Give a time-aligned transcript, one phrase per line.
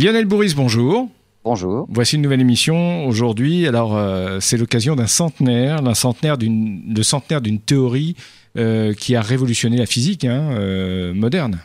[0.00, 1.08] Lionel Bourris, bonjour.
[1.42, 1.88] Bonjour.
[1.90, 3.66] Voici une nouvelle émission aujourd'hui.
[3.66, 8.14] Alors, euh, c'est l'occasion d'un centenaire, d'un centenaire d'une, de centenaire d'une théorie
[8.56, 11.58] euh, qui a révolutionné la physique hein, euh, moderne.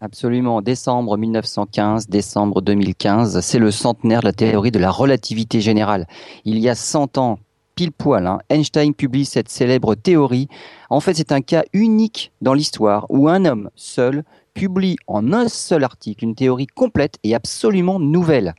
[0.00, 0.62] Absolument.
[0.62, 6.06] Décembre 1915, décembre 2015, c'est le centenaire de la théorie de la relativité générale.
[6.46, 7.38] Il y a 100 ans,
[7.74, 10.48] pile poil, hein, Einstein publie cette célèbre théorie.
[10.88, 14.24] En fait, c'est un cas unique dans l'histoire où un homme seul
[14.54, 18.54] publie en un seul article une théorie complète et absolument nouvelle.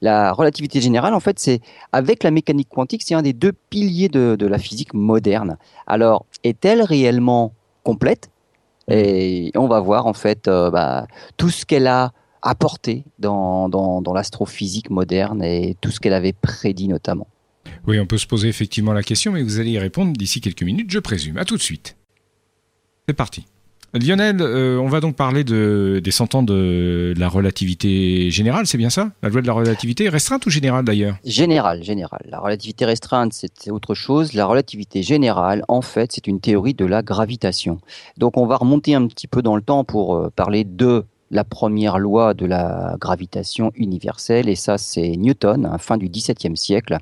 [0.00, 1.60] La relativité générale, en fait, c'est
[1.92, 5.56] avec la mécanique quantique, c'est un des deux piliers de, la physique moderne.
[5.86, 7.52] Alors, est-elle réellement
[7.84, 8.30] complète?
[8.88, 11.06] Et on va voir en fait euh, bah,
[11.38, 16.88] tout ce qu'elle a apporté dans, dans l'astrophysique moderne et tout ce qu'elle avait prédit
[16.88, 17.26] notamment.
[17.86, 20.62] Oui, on peut se poser effectivement la question, mais vous allez y répondre d'ici quelques
[20.62, 21.38] minutes, je présume.
[21.38, 21.96] À tout de suite.
[23.08, 23.46] C'est parti.
[23.94, 28.78] Lionel, euh, on va donc parler de, des 100 ans de la relativité générale, c'est
[28.78, 29.12] bien ça?
[29.22, 31.16] La loi de la relativité restreinte ou générale d'ailleurs?
[31.24, 32.26] Générale, générale.
[32.28, 34.32] La relativité restreinte, c'est autre chose.
[34.32, 37.78] La relativité générale, en fait, c'est une théorie de la gravitation.
[38.18, 41.44] Donc on va remonter un petit peu dans le temps pour euh, parler de la
[41.44, 46.98] première loi de la gravitation universelle, et ça c'est Newton, hein, fin du XVIIe siècle.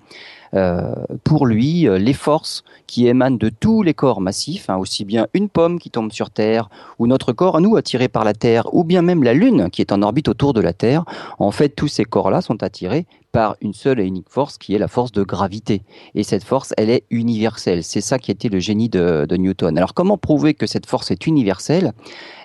[0.54, 0.94] Euh,
[1.24, 5.26] pour lui, euh, les forces qui émanent de tous les corps massifs, hein, aussi bien
[5.34, 8.84] une pomme qui tombe sur Terre, ou notre corps nous attiré par la Terre, ou
[8.84, 11.04] bien même la Lune qui est en orbite autour de la Terre,
[11.38, 14.78] en fait tous ces corps-là sont attirés par une seule et unique force qui est
[14.78, 15.82] la force de gravité.
[16.14, 17.82] Et cette force, elle est universelle.
[17.82, 19.76] C'est ça qui était le génie de, Newton.
[19.78, 21.92] Alors comment prouver que cette force est universelle?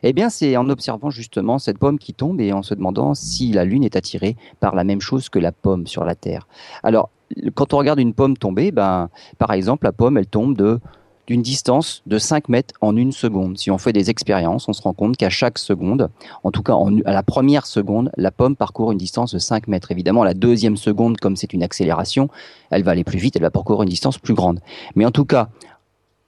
[0.04, 3.52] Eh bien c'est en observant justement cette pomme qui tombe et en se demandant si
[3.52, 6.48] la Lune est attirée par la même chose que la pomme sur la Terre.
[6.82, 7.10] Alors
[7.56, 10.80] quand on regarde une pomme tomber, ben, par exemple, la pomme, elle tombe de
[11.28, 13.58] d'une distance de 5 mètres en une seconde.
[13.58, 16.10] Si on fait des expériences, on se rend compte qu'à chaque seconde,
[16.44, 16.76] en tout cas
[17.06, 19.92] à la première seconde, la pomme parcourt une distance de 5 mètres.
[19.92, 22.30] Évidemment, la deuxième seconde, comme c'est une accélération,
[22.70, 24.62] elle va aller plus vite, elle va parcourir une distance plus grande.
[24.96, 25.50] Mais en tout cas,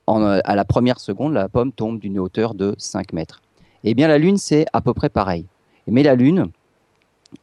[0.05, 3.41] en, à la première seconde, la pomme tombe d'une hauteur de 5 mètres.
[3.85, 5.45] Eh bien, la Lune, c'est à peu près pareil.
[5.87, 6.47] Mais la Lune,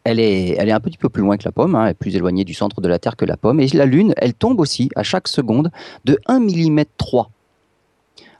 [0.05, 1.95] elle est, elle est un petit peu plus loin que la pomme, hein, elle est
[1.95, 3.61] plus éloignée du centre de la Terre que la pomme.
[3.61, 5.71] Et la Lune, elle tombe aussi à chaque seconde
[6.05, 7.31] de 1 mm 3.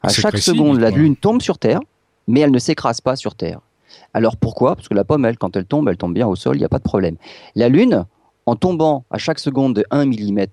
[0.03, 0.91] À chaque précis, seconde, la.
[0.91, 1.81] Lune tombe sur Terre,
[2.29, 3.61] mais elle ne s'écrase pas sur Terre.
[4.15, 4.77] Alors pourquoi?
[4.77, 6.65] Parce que la pomme, elle, quand elle tombe, elle tombe bien au sol, il n'y
[6.65, 7.17] a pas de problème.
[7.55, 8.05] La Lune,
[8.47, 10.47] en tombant à chaque seconde de 1 mm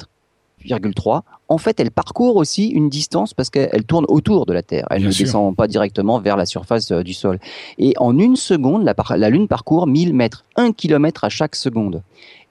[0.96, 4.88] 3, en fait, elle parcourt aussi une distance parce qu'elle tourne autour de la Terre.
[4.90, 5.26] Elle Bien ne sûr.
[5.26, 7.40] descend pas directement vers la surface euh, du sol.
[7.78, 12.02] Et en une seconde, la, la Lune parcourt 1000 mètres, 1 km à chaque seconde.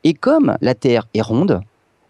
[0.04, 1.60] Et comme la Terre est ronde,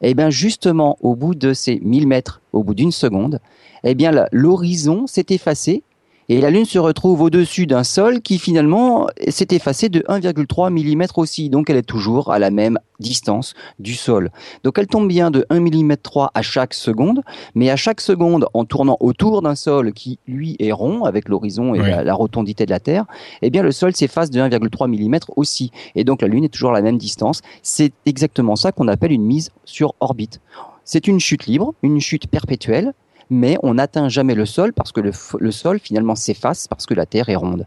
[0.02, 3.40] eh bien justement, au bout de ces 1000 mètres, au bout d'une seconde,
[3.84, 5.82] eh bien l'horizon s'est effacé
[6.32, 11.04] et la Lune se retrouve au-dessus d'un sol qui finalement s'est effacé de 1,3 mm
[11.16, 11.50] aussi.
[11.50, 14.30] Donc elle est toujours à la même distance du sol.
[14.64, 17.20] Donc elle tombe bien de 1 mm 3 à chaque seconde,
[17.54, 21.74] mais à chaque seconde, en tournant autour d'un sol qui, lui, est rond, avec l'horizon
[21.74, 21.90] et Oui.
[21.90, 23.04] la, la rotondité de la Terre,
[23.42, 25.70] eh bien le sol s'efface de 1,3 mm aussi.
[25.96, 27.42] Et donc la Lune est toujours à la même distance.
[27.60, 30.40] C'est exactement ça qu'on appelle une mise sur orbite.
[30.84, 32.94] C'est une chute libre, une chute perpétuelle,
[33.32, 37.06] mais on n'atteint jamais le sol parce que le, sol finalement s'efface parce que la
[37.06, 37.66] Terre est ronde.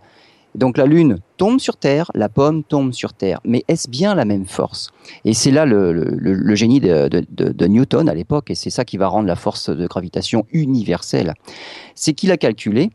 [0.54, 3.42] Donc la Lune tombe sur Terre, la pomme tombe sur Terre.
[3.44, 4.92] Mais est-ce bien la même force?
[5.26, 9.28] Et c'est là le, génie de Newton à l'époque, et c'est ça qui va rendre
[9.28, 11.34] la force de gravitation universelle.
[11.96, 12.92] C'est qu'il a calculé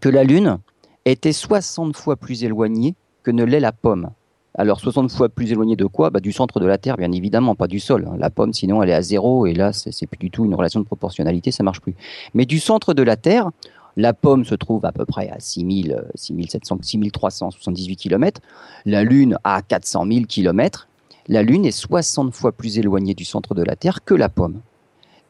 [0.00, 0.58] que la Lune
[1.04, 4.10] était 60 fois plus éloignée que ne l'est la pomme.
[4.56, 6.10] Alors 60 fois plus éloignée de quoi?
[6.10, 8.08] Bah, Du centre de la Terre, bien évidemment, pas du sol.
[8.18, 10.78] La pomme, sinon, elle est à zéro, et là, c'est plus du tout une relation
[10.78, 11.96] de proportionnalité, ça marche plus.
[12.34, 13.50] Mais du centre de la Terre,
[13.96, 18.40] la pomme se trouve à peu près à 6000, euh, 6700, 6378 km,
[18.86, 20.88] la Lune à 400 000 km.
[21.26, 24.60] La Lune est 60 fois plus éloignée du centre de la Terre que la pomme.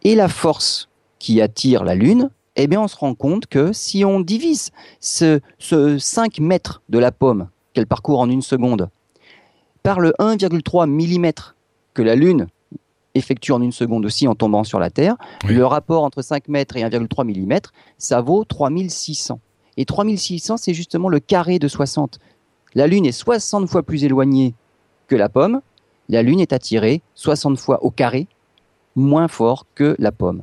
[0.02, 4.04] Et la force qui attire la Lune, eh bien, on se rend compte que si
[4.04, 4.70] on divise
[5.00, 8.88] ce, ce 5 mètres de la pomme qu'elle parcourt en une seconde
[9.84, 11.30] par le 1,3 mm
[11.92, 12.48] que la Lune
[13.14, 15.14] effectue en une seconde aussi en tombant sur la Terre,
[15.44, 15.54] Oui.
[15.54, 17.60] le rapport entre 5 mètres et 1,3 mm,
[17.98, 19.38] ça vaut 3600.
[19.76, 22.18] Et 3600, c'est justement le carré de 60.
[22.74, 24.54] La Lune est 60 fois plus éloignée
[25.06, 25.60] que la pomme.
[26.08, 28.26] La Lune est attirée 60 fois au carré
[28.96, 30.42] moins fort que la pomme.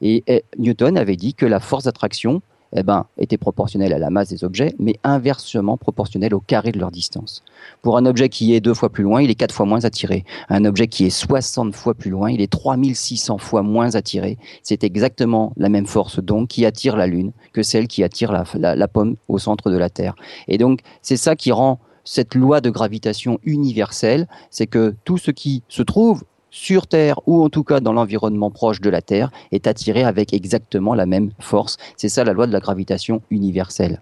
[0.00, 2.42] Et eh, Newton avait dit que la force d'attraction
[2.74, 6.78] eh ben, était proportionnelle à la masse des objets, mais inversement proportionnelle au carré de
[6.78, 7.42] leur distance.
[7.82, 10.24] Pour un objet qui est deux fois plus loin, il est quatre fois moins attiré.
[10.48, 14.38] Un objet qui est 60 fois plus loin, il est 3600 fois moins attiré.
[14.62, 18.74] C'est exactement la même force donc qui attire la Lune que celle qui attire la,
[18.74, 20.14] la pomme au centre de la Terre.
[20.48, 25.30] Et donc c'est ça qui rend cette loi de gravitation universelle, c'est que tout ce
[25.30, 29.32] qui se trouve sur Terre ou en tout cas dans l'environnement proche de la Terre
[29.50, 31.78] est attiré avec exactement la même force.
[31.96, 34.00] C'est ça la loi de la gravitation universelle.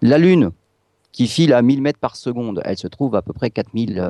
[0.00, 0.52] La Lune,
[1.10, 4.02] qui file à 1000 mètres par seconde, elle se trouve à peu près 4000,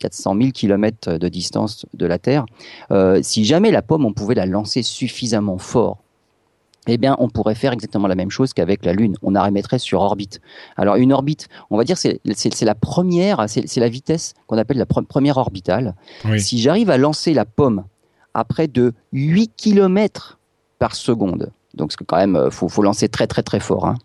[0.00, 2.46] 400 000 km de distance de la Terre.
[2.90, 6.01] Euh, si jamais la pomme, on pouvait la lancer suffisamment fort
[6.88, 9.16] eh bien, on pourrait faire exactement la même chose qu'avec la Lune.
[9.22, 10.40] On la remettrait sur orbite.
[10.76, 12.20] Alors, une orbite, on va dire, c'est
[12.62, 15.94] la première, c'est la vitesse qu'on appelle la première orbitale.
[16.38, 17.84] Si j'arrive à lancer la pomme
[18.34, 20.38] à près de 8 km
[20.78, 23.86] par seconde, donc quand même, euh, faut, faut lancer très très très fort.
[23.86, 23.96] Hein.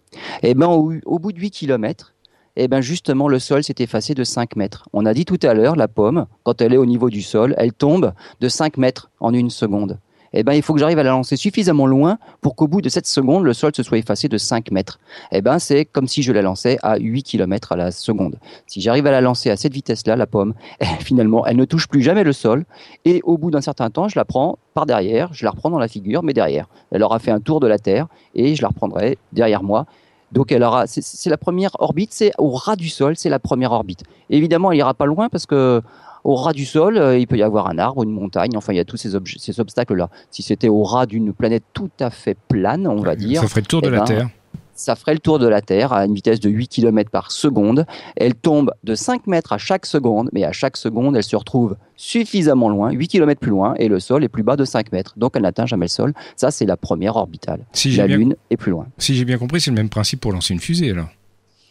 [0.43, 2.13] Eh ben, au, bout de 8 km,
[2.55, 4.87] eh ben justement, le sol s'est effacé de 5 mètres.
[4.93, 7.55] On a dit tout à l'heure, la pomme, quand elle est au niveau du sol,
[7.57, 9.99] elle tombe de 5 mètres en une seconde
[10.33, 12.89] eh ben, il faut que j'arrive à la lancer suffisamment loin pour qu'au bout de
[12.89, 14.99] 7 secondes, le sol se soit effacé de 5 mètres.
[15.31, 18.37] Eh ben, c'est comme si je la lançais à 8 km à la seconde.
[18.65, 21.87] Si j'arrive à la lancer à cette vitesse-là, la pomme, eh, finalement, elle ne touche
[21.87, 22.65] plus jamais le sol.
[23.05, 25.79] Et au bout d'un certain temps, je la prends par derrière, je la reprends dans
[25.79, 26.67] la figure, mais derrière.
[26.91, 29.85] Elle aura fait un tour de la Terre et je la reprendrai derrière moi.
[30.31, 33.71] Donc elle aura, c'est la première orbite, c'est au ras du sol, c'est la première
[33.71, 34.03] orbite.
[34.29, 35.81] évidemment, elle ira pas loin parce que
[36.27, 38.75] au ras du sol, euh, il peut y avoir un arbre, une montagne, enfin il
[38.75, 40.09] y a tous ces, ces obstacles-là.
[40.29, 43.39] Si c'était au ras d'une planète tout à fait plane, on va dire.
[43.39, 44.29] Ça ferait le tour de eh la ben, Terre
[44.73, 47.87] ça ferait le tour de la Terre à une vitesse de 8 km par seconde.
[48.15, 51.77] Elle tombe de 5 mètres à chaque seconde, mais à chaque seconde, elle se retrouve
[51.95, 55.13] suffisamment loin, 8 km plus loin, et le sol est plus bas de 5 mètres.
[55.17, 56.13] Donc elle n'atteint jamais le sol.
[56.35, 57.65] Ça, c'est la première orbitale.
[57.73, 58.85] Si la Lune est plus loin.
[58.99, 61.07] Si j'ai bien compris, c'est le même principe pour lancer une fusée, alors.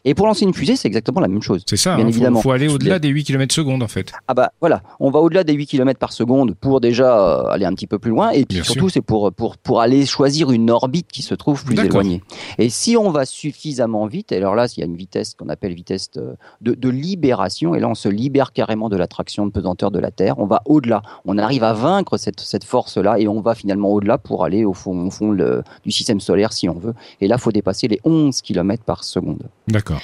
[0.08, 1.64] Et pour lancer une fusée, c'est exactement la même chose.
[1.66, 2.38] C'est ça, bien hein, évidemment.
[2.38, 4.12] Il faut, aller au-delà des 8 km secondes en fait.
[4.28, 7.64] Ah bah voilà, on va au-delà des 8 km par seconde pour déjà euh, aller
[7.64, 8.30] un petit peu plus loin.
[8.30, 11.76] Et puis surtout, c'est pour, pour, pour aller choisir une orbite qui se trouve plus
[11.78, 12.22] éloignée.
[12.58, 15.48] Et si on va suffisamment vite, et alors là, il y a une vitesse qu'on
[15.48, 19.90] appelle vitesse de, de, libération, et là, on se libère carrément de l'attraction de pesanteur
[19.90, 21.02] de la Terre, on va au-delà.
[21.24, 24.72] On arrive à vaincre cette, cette force-là et on va finalement au-delà pour aller au
[24.72, 26.94] fond, au fond le, du système solaire si on veut.
[27.20, 29.42] Et là, il faut dépasser les 11 km par seconde.
[29.66, 29.95] D'accord.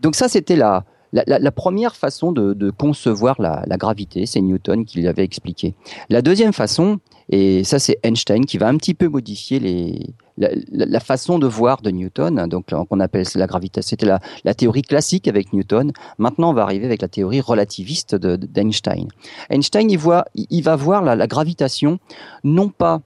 [0.00, 5.24] Donc ça, c'était la, la, première façon de, concevoir la, gravité, c'est Newton qui l'avait
[5.24, 5.74] expliqué.
[6.08, 6.98] La deuxième façon,
[7.30, 11.80] et ça c'est Einstein qui va un petit peu modifier les, la, façon de voir
[11.82, 15.92] de Newton, donc qu'on appelle la gravité, c'était la, théorie classique avec Newton.
[16.18, 19.08] Maintenant, on va arriver avec la théorie relativiste d'Einstein.
[19.50, 21.98] Einstein, il, voit, il va voir la, gravitation
[22.44, 23.02] non pas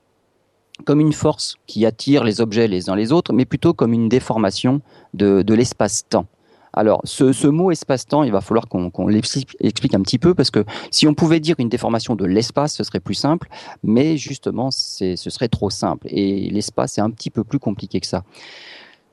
[0.82, 4.08] comme une force qui attire les objets les uns les autres, mais plutôt comme une
[4.08, 4.80] déformation
[5.14, 6.26] de l'espace-temps.
[6.74, 11.06] Alors, ce, mot espace-temps, il va falloir qu'on l'explique un petit peu parce que si
[11.06, 13.48] on pouvait dire une déformation de l'espace, ce serait plus simple,
[13.82, 16.06] mais justement, ce serait trop simple.
[16.10, 18.24] Et l'espace est un petit peu plus compliqué que ça.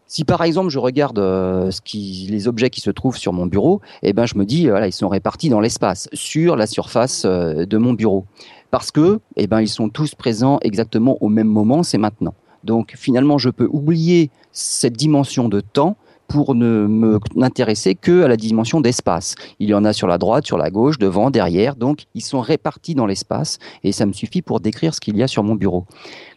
[0.10, 4.12] Si par exemple je regarde euh, les objets qui se trouvent sur mon bureau, eh
[4.12, 7.78] ben je me dis voilà ils sont répartis dans l'espace, sur la surface euh, de
[7.78, 8.26] mon bureau,
[8.72, 12.34] parce que eh ben ils sont tous présents exactement au même moment, c'est maintenant.
[12.64, 15.96] Donc finalement je peux oublier cette dimension de temps
[16.28, 16.88] pour ne
[17.36, 19.36] m'intéresser que à la dimension d'espace.
[19.60, 22.42] Il y en a sur la droite, sur la gauche, devant, derrière, donc ils sont
[22.42, 25.54] répartis dans l'espace et ça me suffit pour décrire ce qu'il y a sur mon
[25.54, 25.86] bureau.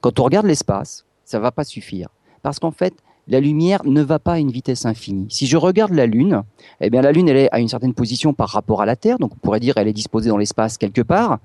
[0.02, 2.08] Quand on regarde l'espace, ça va pas suffire
[2.42, 2.94] parce qu'en fait,
[3.28, 5.26] la lumière ne va pas à une vitesse infinie.
[5.30, 6.42] Si je regarde la Lune,
[6.80, 9.18] eh bien la Lune elle est à une certaine position par rapport à la Terre,
[9.18, 11.38] donc on pourrait dire elle est disposée dans l'espace quelque part.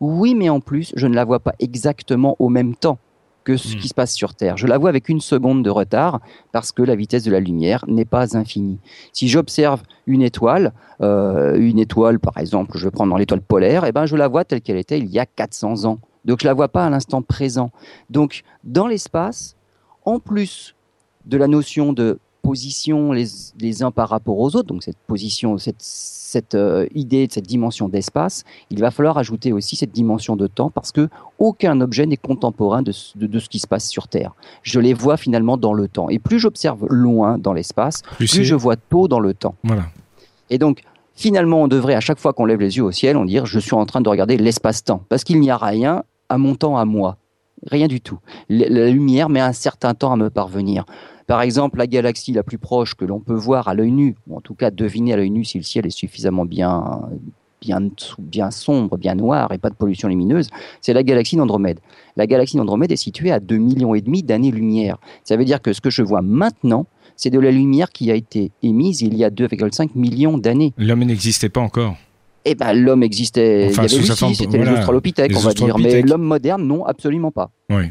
[0.00, 2.98] Oui, mais en plus, je ne la vois pas exactement au même temps
[3.44, 3.80] que ce hmm.
[3.80, 4.56] qui se passe sur Terre.
[4.56, 6.20] Je la vois avec une seconde de retard
[6.52, 8.78] parce que la vitesse de la lumière n'est pas infinie.
[9.12, 10.72] Si j'observe une étoile,
[11.02, 14.28] euh, une étoile par exemple, je vais prendre dans l'étoile polaire, eh ben je la
[14.28, 15.98] vois telle qu'elle était il y a 400 ans.
[16.24, 17.70] Donc je la vois pas à l'instant présent.
[18.08, 19.56] Donc dans l'espace,
[20.04, 20.74] en plus
[21.26, 23.26] de la notion de position les,
[23.58, 27.46] les, uns par rapport aux autres, donc cette position, cette, cette euh, idée de cette
[27.46, 32.06] dimension d'espace, il va falloir ajouter aussi cette dimension de temps parce que aucun objet
[32.06, 34.32] n'est contemporain de, de, ce qui se passe sur Terre.
[34.62, 36.10] Je les vois finalement dans le temps.
[36.10, 39.54] Et plus j'observe loin dans l'espace, plus, je vois tôt dans le temps.
[39.64, 39.84] Voilà.
[40.50, 40.82] Et donc,
[41.14, 43.58] finalement, on devrait, à chaque fois qu'on lève les yeux au ciel, on dire je
[43.58, 45.02] suis en train de regarder l'espace-temps.
[45.08, 47.16] Parce qu'il n'y a rien à mon temps à moi.
[47.70, 48.18] Rien du tout.
[48.50, 50.84] La lumière met un certain temps à me parvenir.
[51.26, 54.36] Par exemple, la galaxie la plus proche que l'on peut voir à l'œil nu, ou
[54.36, 57.00] en tout cas deviner à l'œil nu si le ciel est suffisamment bien,
[57.60, 57.80] bien,
[58.18, 60.48] bien sombre, bien noir et pas de pollution lumineuse,
[60.80, 61.80] c'est la galaxie d'Andromède.
[62.16, 64.98] La galaxie d'Andromède est située à 2,5 millions et demi d'années-lumière.
[65.24, 68.14] Ça veut dire que ce que je vois maintenant, c'est de la lumière qui a
[68.14, 70.72] été émise il y a 2,5 millions d'années.
[70.76, 71.96] L'homme n'existait pas encore.
[72.44, 73.70] Eh ben, l'homme existait.
[73.70, 75.78] il y avait c'était les australopithèques, on va dire.
[75.78, 77.50] Mais l'homme moderne, non, absolument pas.
[77.70, 77.84] Oui.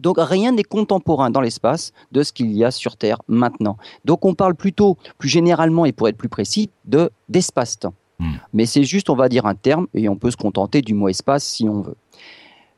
[0.00, 3.76] Donc rien n'est contemporain dans l'espace de ce qu'il y a sur Terre maintenant.
[4.04, 7.94] Donc on parle plutôt, plus généralement et pour être plus précis, de d'espace-temps.
[8.18, 8.34] Hmm.
[8.52, 11.08] Mais c'est juste, on va dire un terme et on peut se contenter du mot
[11.08, 11.96] espace si on veut.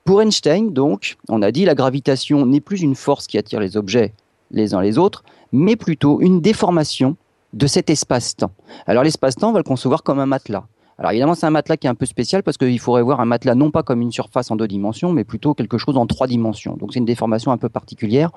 [0.05, 3.77] Pour Einstein, donc, on a dit la gravitation n'est plus une force qui attire les
[3.77, 4.13] objets
[4.51, 7.17] les uns les autres, mais plutôt une déformation
[7.53, 8.51] de cet espace-temps.
[8.87, 10.67] Alors l'espace-temps, on va le concevoir comme un matelas.
[10.99, 13.26] Alors évidemment, c'est un matelas qui est un peu spécial parce qu'il faudrait voir un
[13.26, 16.26] matelas non pas comme une surface en deux dimensions, mais plutôt quelque chose en trois
[16.26, 16.76] dimensions.
[16.76, 18.31] Donc c'est une déformation un peu particulière.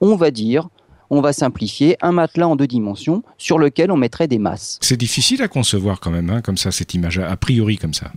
[0.00, 0.68] On va dire,
[1.10, 4.78] on va simplifier, un matelas en deux dimensions sur lequel on mettrait des masses.
[4.80, 8.10] C'est difficile à concevoir quand même, hein, comme ça, cette image, a priori comme ça.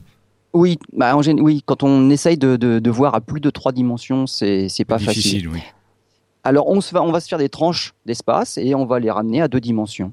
[0.54, 4.70] Oui, bah, en, oui, quand on essaye de, voir à plus de trois dimensions, c'est
[4.88, 5.50] pas difficile, facile.
[5.50, 5.60] Oui.
[6.44, 9.10] Alors on, se va, on va se faire des tranches d'espace et on va les
[9.10, 10.12] ramener à deux dimensions.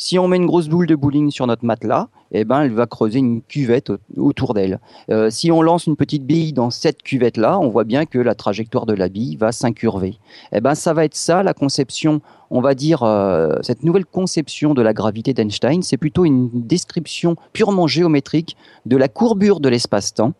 [0.00, 2.86] Si on met une grosse boule de bowling sur notre matelas, eh ben, elle va
[2.86, 4.78] creuser une cuvette autour d'elle.
[5.10, 8.36] Euh, si on lance une petite bille dans cette cuvette-là, on voit bien que la
[8.36, 10.20] trajectoire de la bille va s'incurver.
[10.52, 12.20] Eh ben, ça va être ça, la conception,
[12.52, 17.34] on va dire, euh, cette nouvelle conception de la gravité d'Einstein, c'est plutôt une description
[17.52, 20.32] purement géométrique de la courbure de l'espace-temps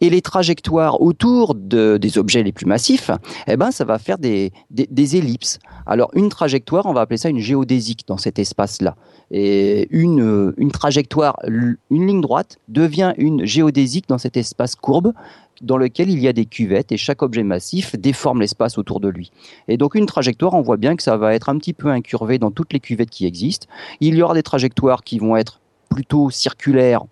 [0.00, 3.10] et les trajectoires autour des objets les plus massifs,
[3.46, 4.52] eh ben, ça va faire des,
[4.96, 5.58] ellipses.
[5.86, 8.96] Alors, une trajectoire, on va appeler ça une géodésique dans cet espace-là.
[9.30, 15.12] Et une, une trajectoire, une ligne droite, devient une géodésique dans cet espace courbe
[15.60, 19.08] dans lequel il y a des cuvettes et chaque objet massif déforme l'espace autour de
[19.08, 19.30] lui.
[19.68, 22.38] Et donc une trajectoire, on voit bien que ça va être un petit peu incurvé
[22.38, 23.66] dans toutes les cuvettes qui existent.
[24.00, 27.04] Il y aura des trajectoires qui vont être plutôt circulaires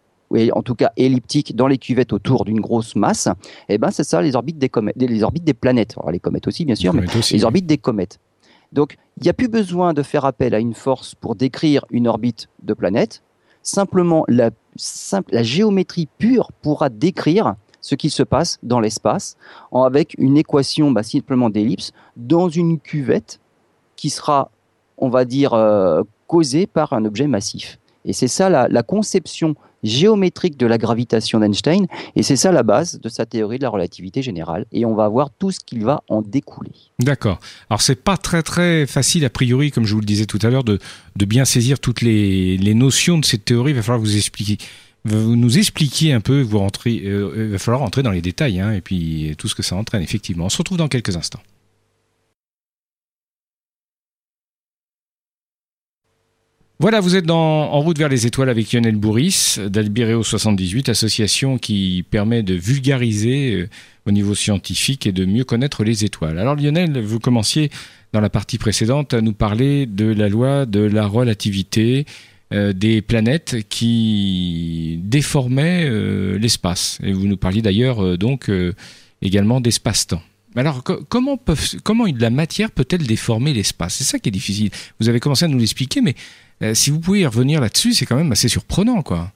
[0.52, 3.26] en tout cas elliptique dans les cuvettes autour d'une grosse masse,
[3.68, 5.94] et eh ben c'est ça les orbites des comètes, les orbites des planètes.
[5.98, 8.18] Alors, les comètes aussi bien sûr, mais les orbites des comètes.
[8.72, 12.06] Donc il n'y a plus besoin de faire appel à une force pour décrire une
[12.06, 13.22] orbite de planète.
[13.62, 14.50] Simplement la,
[15.30, 19.36] la géométrie pure pourra décrire ce qui se passe dans l'espace
[19.72, 23.40] avec une équation bah, simplement d'ellipse dans une cuvette
[23.96, 24.50] qui sera,
[24.96, 27.78] on va dire, euh, causée par un objet massif.
[28.08, 31.86] Et c'est ça la, conception géométrique de la gravitation d'Einstein,
[32.16, 35.08] et c'est ça la base de sa théorie de la relativité générale, et on va
[35.08, 36.72] voir tout ce qu'il va en découler.
[36.98, 37.38] D'accord.
[37.70, 40.48] Alors c'est pas très très facile a priori, comme je vous le disais tout à
[40.48, 40.80] l'heure, de,
[41.14, 44.58] bien saisir toutes les, notions de cette théorie, il va falloir vous expliquer
[45.04, 48.60] vous nous expliquer un peu, vous rentrez, euh, il va falloir rentrer dans les détails,
[48.60, 50.46] hein, et puis tout ce que ça entraîne, effectivement.
[50.46, 51.40] On se retrouve dans quelques instants.
[56.80, 61.58] Voilà, vous êtes dans, en route vers les étoiles avec Lionel Bourris d'Albireo 78, association
[61.58, 63.68] qui permet de vulgariser euh,
[64.06, 66.38] au niveau scientifique et de mieux connaître les étoiles.
[66.38, 67.72] Alors Lionel, vous commenciez
[68.12, 72.06] dans la partie précédente à nous parler de la loi de la relativité
[72.54, 77.00] euh, des planètes qui déformaient euh, l'espace.
[77.02, 78.48] Et vous nous parliez d'ailleurs donc
[79.20, 80.22] également d'espace-temps.
[80.54, 81.38] Alors, comment,
[81.82, 83.96] comment la matière peut-elle déformer l'espace?
[83.96, 84.70] C'est ça qui est difficile.
[84.98, 86.14] Vous avez commencé à nous l'expliquer, mais
[86.62, 89.32] euh, si vous pouvez revenir là-dessus, c'est quand même assez surprenant, quoi.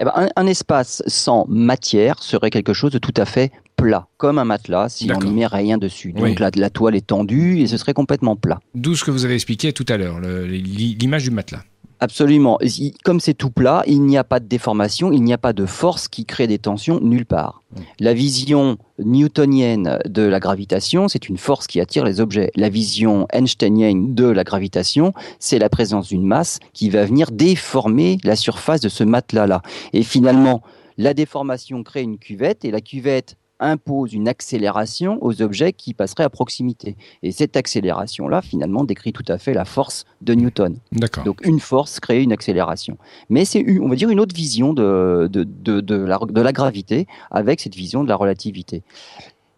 [0.00, 3.52] Eh ben, un, espace sans matière serait quelque chose de tout à fait
[3.84, 6.14] plat, comme un matelas si on n'y met rien dessus.
[6.14, 8.58] Donc la, la, toile est tendue et ce serait complètement plat.
[8.74, 11.64] D'où ce que vous avez expliqué tout à l'heure, l'image du matelas.
[12.00, 12.58] Absolument.
[13.04, 15.66] Comme c'est tout plat, il n'y a pas de déformation, il n'y a pas de
[15.66, 17.60] force qui crée des tensions nulle part.
[18.00, 22.50] La vision newtonienne de la gravitation, c'est une force qui attire les objets.
[22.56, 28.16] La vision einsteinienne de la gravitation, c'est la présence d'une masse qui va venir déformer
[28.24, 29.60] la surface de ce matelas-là.
[29.92, 30.62] Et finalement,
[30.96, 36.24] la déformation crée une cuvette et la cuvette impose une accélération aux objets qui passeraient
[36.24, 36.96] à proximité.
[37.22, 40.76] Et cette accélération-là, finalement, décrit tout à fait la force de Newton.
[41.24, 42.98] Donc une force crée une accélération.
[43.30, 45.44] Mais c'est, on va dire, une autre vision de, de,
[45.80, 48.82] de, la, de la gravité avec cette vision de la relativité.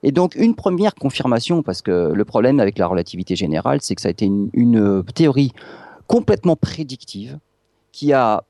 [0.02, 4.02] Et donc une première confirmation, parce que le problème avec la relativité générale, c'est que
[4.02, 5.52] ça a été une, une théorie
[6.06, 7.38] complètement prédictive
[7.92, 8.44] qui a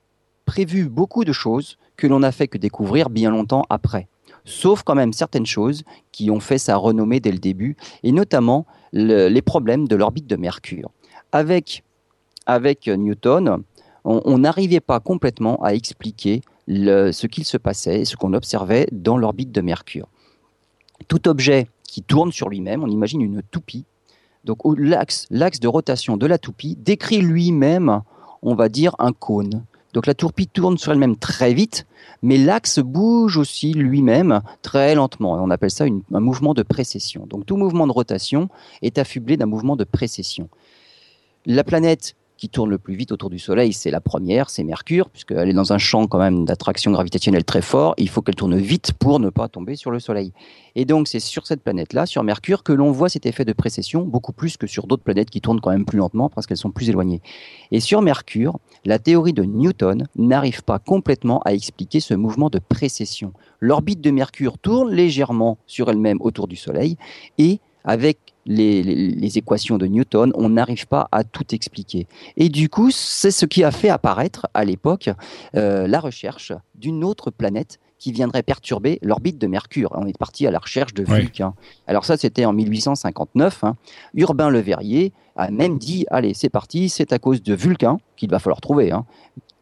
[0.44, 4.08] prévu beaucoup de choses que l'on n'a fait que découvrir bien longtemps après
[4.46, 8.64] sauf quand même certaines choses qui ont fait sa renommée dès le début, et notamment
[8.92, 10.90] les problèmes de l'orbite de Mercure.
[11.32, 11.82] Avec,
[12.86, 13.62] Newton,
[14.04, 19.18] on n'arrivait pas complètement à expliquer ce qu'il se passait et ce qu'on observait dans
[19.18, 20.08] l'orbite de Mercure.
[21.08, 23.84] Tout objet qui tourne sur lui-même, on imagine une toupie,
[24.44, 28.02] donc l'axe de rotation de la toupie décrit lui-même,
[28.42, 29.64] on va dire, un cône.
[29.96, 31.86] Donc la toupie tourne sur elle-même très vite,
[32.20, 35.42] mais l'axe bouge aussi lui-même très lentement.
[35.42, 37.24] on appelle ça un mouvement de précession.
[37.26, 38.50] Donc tout mouvement de rotation
[38.82, 40.50] est affublé d'un mouvement de précession.
[41.46, 45.08] La planète qui tourne le plus vite autour du Soleil, c'est la première, c'est Mercure,
[45.08, 47.94] puisqu'elle est dans un champ quand même d'attraction gravitationnelle très fort.
[47.96, 50.32] Il faut qu'elle tourne vite pour ne pas tomber sur le Soleil.
[50.74, 54.02] Et donc c'est sur cette planète-là, sur Mercure, que l'on voit cet effet de précession
[54.02, 56.70] beaucoup plus que sur d'autres planètes qui tournent quand même plus lentement parce qu'elles sont
[56.70, 57.22] plus éloignées.
[57.70, 62.58] Et sur Mercure, la théorie de Newton n'arrive pas complètement à expliquer ce mouvement de
[62.58, 63.32] précession.
[63.60, 66.98] L'orbite de Mercure tourne légèrement sur elle-même autour du Soleil
[67.38, 72.06] et avec les, équations de Newton, on n'arrive pas à tout expliquer.
[72.36, 75.10] Et du coup, c'est ce qui a fait apparaître à l'époque
[75.56, 79.90] euh, la recherche d'une autre planète qui viendrait perturber l'orbite de Mercure.
[79.94, 81.54] On est parti à la recherche de Vulcain.
[81.86, 83.64] Alors ça, c'était en 1859.
[83.64, 83.76] Hein.
[84.14, 88.30] Urbain Le Verrier a même dit, allez, c'est parti, c'est à cause de Vulcain, qu'il
[88.30, 89.06] va falloir trouver, hein,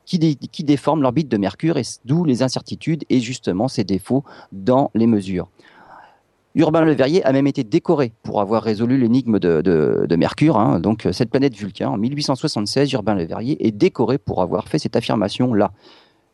[0.04, 4.90] qui, qui déforme l'orbite de Mercure, et d'où les incertitudes et justement ses défauts dans
[4.94, 5.48] les mesures.
[6.54, 10.56] Urbain Le Verrier a même été décoré pour avoir résolu l'énigme de, Mercure.
[10.56, 10.78] Hein.
[10.78, 14.94] Donc cette planète Vulcain, en 1876, Urbain Le Verrier est décoré pour avoir fait cette
[14.94, 15.72] affirmation-là.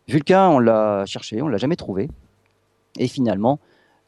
[0.08, 2.08] Vulcain, on l'a cherché, on l'a jamais trouvé.
[2.98, 3.60] Et finalement,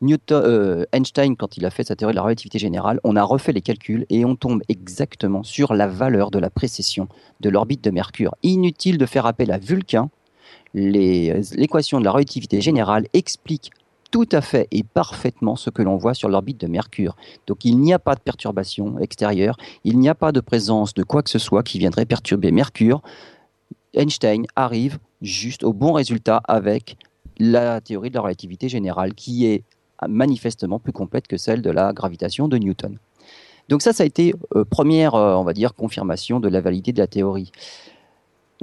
[0.02, 3.23] Newton, euh, Einstein, quand il a fait sa théorie de la relativité générale, on a
[3.23, 7.09] refait les calculs et on tombe exactement sur la valeur de la précession
[7.40, 8.35] de l'orbite de Mercure.
[8.42, 10.11] Inutile de faire appel à Vulcain.
[10.75, 13.71] L'équation de la relativité générale explique
[14.12, 17.16] tout à fait et parfaitement ce que l'on voit sur l'orbite de Mercure.
[17.49, 21.02] Donc il n'y a pas de perturbation extérieure, il n'y a pas de présence de
[21.02, 23.02] quoi que ce soit qui viendrait perturber Mercure.
[23.95, 26.97] Einstein arrive juste au bon résultat avec
[27.38, 29.64] la théorie de la relativité générale qui est
[30.07, 32.99] manifestement plus complète que celle de la gravitation de Newton.
[33.69, 36.92] Donc ça, ça a été euh, première, euh, on va dire, confirmation de la validité
[36.92, 37.52] de la théorie.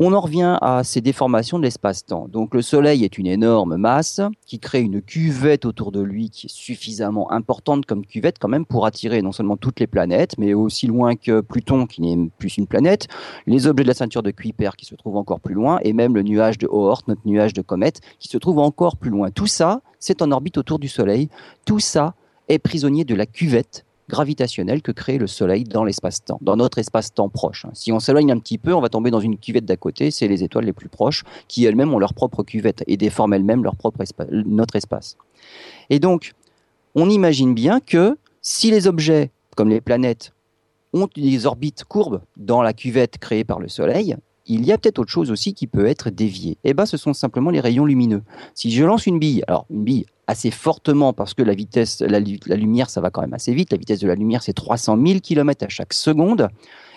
[0.01, 2.29] On en revient à ces déformations de l'espace-temps.
[2.29, 6.46] Donc le Soleil est une énorme masse qui crée une cuvette autour de lui qui
[6.46, 10.53] est suffisamment importante comme cuvette quand même pour attirer non seulement toutes les planètes, mais
[10.53, 13.10] aussi loin que Pluton qui n'est plus une planète,
[13.46, 16.15] les objets de la ceinture de Kuiper qui se trouvent encore plus loin, et même
[16.15, 19.32] le nuage de Oort, notre nuage de comète, qui se trouve encore plus loin.
[19.32, 21.27] Tout ça, c'est en orbite autour du Soleil.
[21.65, 22.13] Tout ça
[22.48, 27.29] est prisonnier de la cuvette gravitationnelle que crée le Soleil dans l'espace-temps, dans notre espace-temps
[27.29, 27.65] proche.
[27.73, 30.27] Si on s'éloigne un petit peu, on va tomber dans une cuvette d'à côté, c'est
[30.27, 33.63] les étoiles les plus proches, qui elles-mêmes ont leur propre cuvette et déforment elles-mêmes
[34.45, 35.15] notre espace.
[35.89, 36.33] Et donc,
[36.95, 40.33] on imagine bien que si les objets, comme les planètes,
[40.91, 44.17] ont des orbites courbes dans la cuvette créée par le Soleil,
[44.50, 46.53] il y a peut-être autre chose aussi qui peut être dévié.
[46.64, 48.24] Et eh ben, ce sont simplement les rayons lumineux.
[48.55, 52.20] Si je lance une bille, alors une bille assez fortement parce que la vitesse, la,
[52.20, 53.72] lumière, ça va quand même assez vite.
[53.72, 56.50] La vitesse de la lumière, c'est 300 000 km à chaque seconde.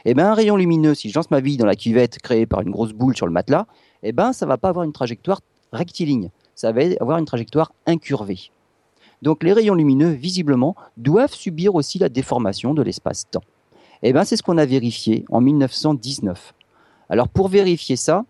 [0.07, 2.62] Eh ben, un rayon lumineux, si je lance ma bille dans la cuvette créée par
[2.62, 3.67] une grosse boule sur le matelas,
[4.03, 5.41] eh ben, ça va pas avoir une trajectoire
[5.73, 6.31] rectiligne.
[6.55, 8.51] Ça va avoir une trajectoire incurvée.
[9.21, 13.45] Donc, les rayons lumineux, visiblement, doivent subir aussi la déformation de l'espace-temps.
[14.03, 16.55] Et ben, c'est ce qu'on a vérifié en 1919.
[17.12, 18.25] Alors pour vérifier ça,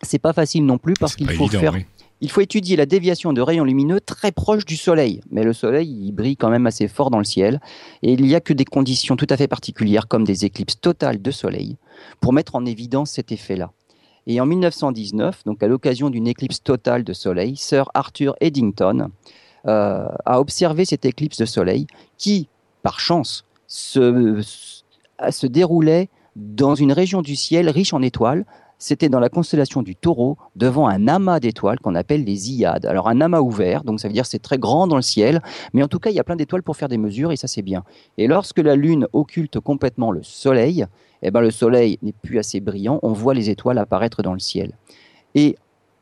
[0.00, 1.74] c'est pas facile non plus parce qu'il faut faire.
[2.22, 5.20] Il faut étudier la déviation de rayons lumineux très proches du Soleil.
[5.30, 7.60] Mais le Soleil, il brille quand même assez fort dans le ciel.
[8.02, 11.20] Et il n'y a que des conditions tout à fait particulières, comme des éclipses totales
[11.20, 11.76] de Soleil,
[12.20, 13.72] pour mettre en évidence cet effet-là.
[14.26, 19.10] Et en 1919, donc à l'occasion d'une éclipse totale de Soleil, Sir Arthur Eddington
[19.66, 22.48] euh, a observé cette éclipse de Soleil qui,
[22.82, 28.46] par chance, se, se déroulait dans une région du ciel riche en étoiles.
[28.80, 32.86] C'était dans la constellation du taureau, devant un amas d'étoiles qu'on appelle les Iades.
[32.86, 35.82] Alors un amas ouvert, donc ça veut dire c'est très grand dans le ciel, mais
[35.82, 37.62] en tout cas il y a plein d'étoiles pour faire des mesures et ça c'est
[37.62, 37.82] bien.
[38.18, 40.86] Et lorsque la Lune occulte complètement le Soleil,
[41.22, 44.38] eh ben le Soleil n'est plus assez brillant, on voit les étoiles apparaître dans le
[44.38, 44.70] ciel.
[45.34, 45.56] Et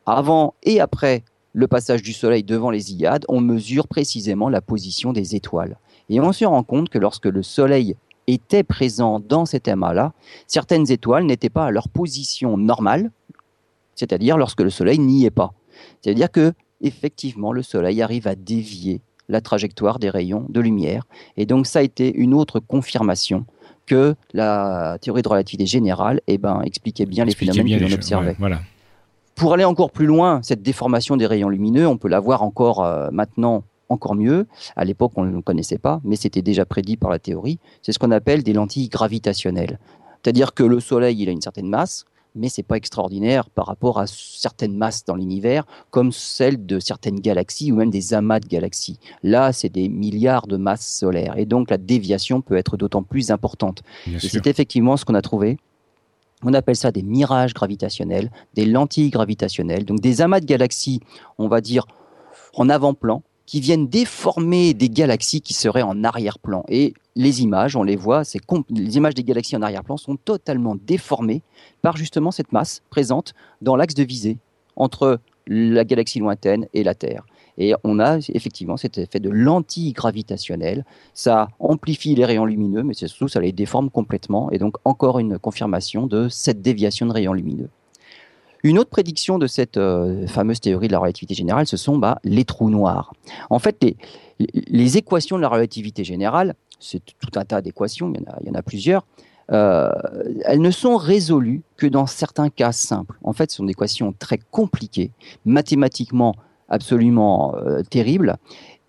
[0.05, 1.23] avant et après
[1.53, 5.79] le passage du Soleil devant les Iades, on mesure précisément la position des étoiles.
[6.09, 7.95] Et on se rend compte que lorsque le Soleil
[8.27, 10.13] étaient présents dans cet amas-là,
[10.45, 13.11] certaines étoiles n'étaient pas à leur position normale,
[13.95, 15.53] c'est-à-dire lorsque le Soleil n'y est pas.
[16.01, 21.03] C'est-à-dire que effectivement, le Soleil arrive à dévier la trajectoire des rayons de lumière,
[21.35, 23.45] et donc ça a été une autre confirmation
[23.85, 28.35] que la théorie de relativité générale eh ben, expliquait bien les phénomènes que l'on observait.
[28.37, 28.59] voilà.
[29.35, 32.83] Pour aller encore plus loin, cette déformation des rayons lumineux, on peut la voir encore
[32.83, 34.47] euh, maintenant encore mieux.
[34.75, 37.59] À l'époque, on ne le connaissait pas, mais c'était déjà prédit par la théorie.
[37.81, 39.79] C'est ce qu'on appelle des lentilles gravitationnelles.
[40.21, 43.99] C'est-à-dire que le Soleil, il a une certaine masse, mais c'est pas extraordinaire par rapport
[43.99, 48.47] à certaines masses dans l'univers, comme celle de certaines galaxies ou même des amas de
[48.47, 48.99] galaxies.
[49.23, 53.31] Là, c'est des milliards de masses solaires, et donc la déviation peut être d'autant plus
[53.31, 53.83] importante.
[54.07, 55.57] et c'est effectivement ce qu'on a trouvé.
[56.43, 60.99] On appelle ça des mirages gravitationnels, des lentilles gravitationnelles, donc des amas de galaxies,
[61.39, 61.87] on va dire
[62.53, 66.63] en avant-plan, qui viennent déformer des galaxies qui seraient en arrière-plan.
[66.67, 68.21] Et les images, on les voit,
[68.69, 71.41] les images des galaxies en arrière-plan sont totalement déformées
[71.81, 74.37] par justement cette masse présente dans l'axe de visée
[74.75, 77.25] entre la galaxie lointaine et la Terre.
[77.57, 80.85] Et on a effectivement cet effet de lentille gravitationnelle.
[81.13, 84.51] Ça amplifie les rayons lumineux, mais surtout ça les déforme complètement.
[84.51, 87.69] Et donc encore une confirmation de cette déviation de rayons lumineux.
[88.63, 92.19] Une autre prédiction de cette euh, fameuse théorie de la relativité générale, ce sont bah,
[92.23, 93.13] les trous noirs.
[93.49, 93.85] En fait,
[94.39, 98.61] les, équations de la relativité générale, c'est tout un tas d'équations, il, y en a
[98.61, 99.05] plusieurs,
[99.51, 99.89] euh,
[100.43, 103.17] elles ne sont résolues que dans certains cas simples.
[103.23, 105.11] En fait, ce sont des équations très compliquées,
[105.45, 106.35] mathématiquement
[106.69, 108.37] absolument euh, terribles,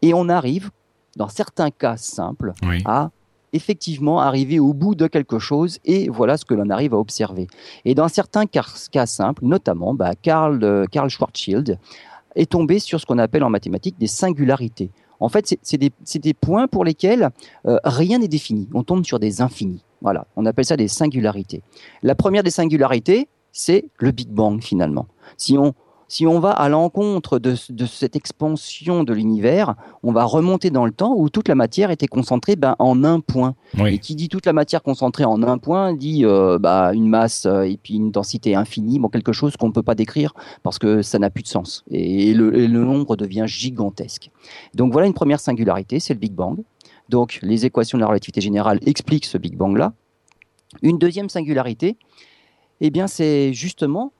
[0.03, 0.71] et on arrive,
[1.17, 2.53] dans certains cas simples,
[2.85, 3.11] à
[3.53, 7.47] effectivement arriver au bout de quelque chose et voilà ce que l'on arrive à observer.
[7.85, 8.65] Et dans certains cas,
[9.07, 11.79] simples, notamment, bah, Karl, euh, Karl Schwarzschild
[12.37, 14.91] est tombé sur ce qu'on appelle en mathématiques des singularités.
[15.21, 17.31] En fait, c'est des, points pour lesquels
[17.67, 18.69] euh, rien n'est défini.
[18.73, 19.85] On tombe sur des infinis.
[20.01, 21.63] Voilà, on appelle ça des singularités.
[22.03, 25.07] La première des singularités, c'est le Big Bang finalement.
[25.37, 25.75] Si on,
[26.09, 30.91] si on va à l'encontre de, cette expansion de l'univers, on va remonter dans le
[30.91, 33.55] temps où toute la matière était concentrée ben, en un point.
[33.87, 37.45] Et qui dit toute la matière concentrée en un point dit euh, bah, une masse
[37.45, 40.79] euh, et puis une densité infinie, bon, quelque chose qu'on ne peut pas décrire parce
[40.79, 41.85] que ça n'a plus de sens.
[41.91, 44.31] Et le, et le nombre devient gigantesque.
[44.75, 46.59] Donc voilà une première singularité, c'est le Big Bang.
[47.11, 49.93] Donc les équations de la relativité générale expliquent ce Big Bang-là.
[50.83, 51.97] Une deuxième singularité,
[52.81, 54.13] eh bien, c'est justement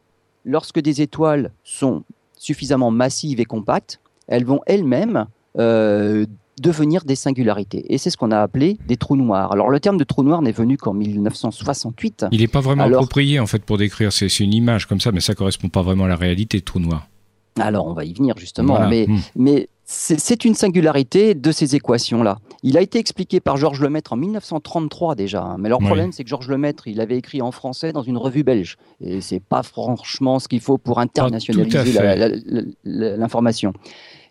[0.49, 2.03] lorsque des étoiles sont
[2.37, 5.27] suffisamment massives et compactes, elles vont elles-mêmes
[5.59, 6.27] euh,
[6.61, 7.93] devenir des singularités.
[7.93, 9.53] Et c'est ce qu'on a appelé des trous noirs.
[9.53, 12.27] Alors le terme de trou noir n'est venu qu'en 1968.
[12.33, 14.13] Il n'est pas vraiment approprié en fait pour décrire.
[14.13, 16.81] C'est une image comme ça, mais ça correspond pas vraiment à la réalité de trou
[16.81, 17.07] noir.
[17.61, 19.19] Alors on va y venir justement, mais, hmm.
[19.37, 22.41] mais c'est une singularité de ces équations-là.
[22.63, 25.43] Il a été expliqué par Georges Lemaître en 1933 déjà.
[25.43, 25.57] Hein.
[25.59, 28.43] Mais leur problème, c'est que Georges Lemaître, il avait écrit en français dans une revue
[28.43, 28.77] belge.
[29.01, 31.99] Et c'est pas franchement ce qu'il faut pour internationaliser
[32.85, 33.73] l'information.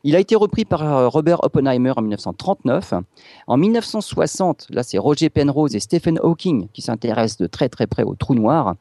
[0.04, 2.94] Il a été repris par euh, Robert Oppenheimer en 1939.
[3.48, 8.04] En 1960, là, c'est Roger Penrose et Stephen Hawking qui s'intéressent de très très près
[8.04, 8.76] au trou noir.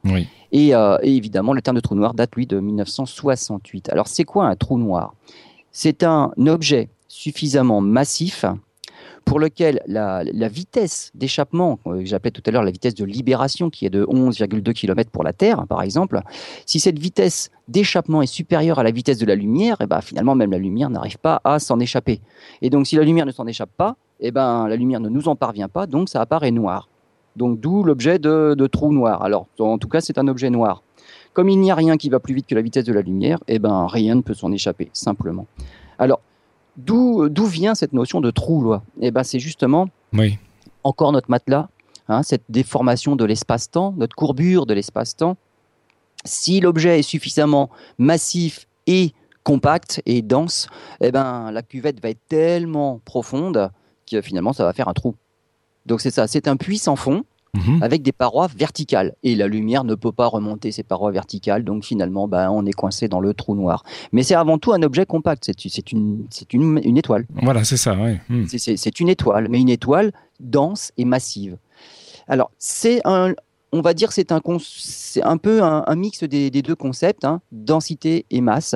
[0.51, 3.89] Et, euh, et, évidemment, le terme de trou noir date, lui, de 1968.
[3.89, 5.15] Alors, c'est quoi un trou noir?
[5.79, 8.45] C'est un objet suffisamment massif
[9.25, 13.69] pour lequel la, vitesse d'échappement, euh, que j'appelais tout à l'heure la vitesse de libération,
[13.69, 16.19] qui est de 11,2 km pour la Terre, par exemple,
[16.65, 20.01] si cette vitesse d'échappement est supérieure à la vitesse de la lumière, et eh ben,
[20.01, 22.21] finalement, même la lumière n'arrive pas à s'en échapper.
[22.63, 25.09] Et donc, si la lumière ne s'en échappe pas, et eh ben, la lumière ne
[25.09, 26.89] nous en parvient pas, donc ça apparaît noir.
[27.35, 29.21] Donc, d'où l'objet de, de trou noir.
[29.21, 30.81] Alors, en tout cas, c'est un objet noir.
[31.37, 33.37] Comme il n'y a rien qui va plus vite que la vitesse de la lumière,
[33.47, 35.45] eh ben, rien ne peut s'en échapper, simplement.
[35.99, 36.19] Alors,
[36.77, 38.81] d'où vient cette notion de trou loi?
[39.01, 39.87] Eh ben, c'est justement
[40.83, 41.69] encore notre matelas,
[42.07, 45.37] hein, cette déformation de l'espace-temps, notre courbure de l'espace-temps.
[46.25, 47.69] Si l'objet est suffisamment
[47.99, 50.67] massif et compact et dense,
[51.01, 53.69] eh ben, la cuvette va être tellement profonde
[54.09, 55.13] que finalement, ça va faire un trou.
[55.85, 57.25] Donc c'est ça, c'est un puits sans fond
[57.57, 57.83] Mhm.
[57.83, 59.15] avec des parois verticales.
[59.23, 62.73] Et la lumière ne peut pas remonter ces parois verticales, donc finalement, ben, on est
[62.73, 63.83] coincé dans le trou noir.
[64.11, 67.25] Mais c'est avant tout un objet compact, c'est une, une, une, étoile.
[67.41, 68.17] Voilà, c'est ça, oui.
[68.29, 68.45] Hmm.
[68.47, 71.57] C'est une étoile, mais une étoile dense et massive.
[72.27, 73.33] Alors, c'est un,
[73.71, 74.41] on va dire, c'est un,
[75.23, 78.75] un peu un, mix des, deux concepts, hein, densité et masse.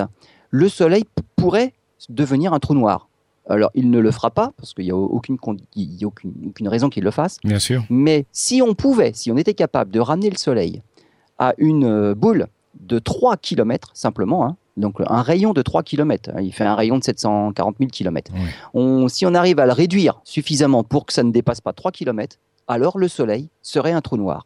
[0.50, 1.04] Le Soleil
[1.36, 1.74] pourrait
[2.10, 3.08] devenir un trou noir.
[3.52, 7.12] Alors, il ne le fera pas, parce qu'il n'y a, aucune, aucune, raison qu'il le
[7.12, 7.38] fasse.
[7.44, 7.84] Bien sûr.
[7.90, 10.82] Mais si on pouvait, si on était capable de ramener le Soleil
[11.38, 12.48] à une euh, boule
[12.80, 16.76] de 3 km simplement, hein, donc un rayon de 3 km, hein, il fait un
[16.76, 18.32] rayon de 740 000 km.
[19.10, 22.38] si on arrive à le réduire suffisamment pour que ça ne dépasse pas 3 km,
[22.68, 24.46] alors le Soleil serait un trou noir.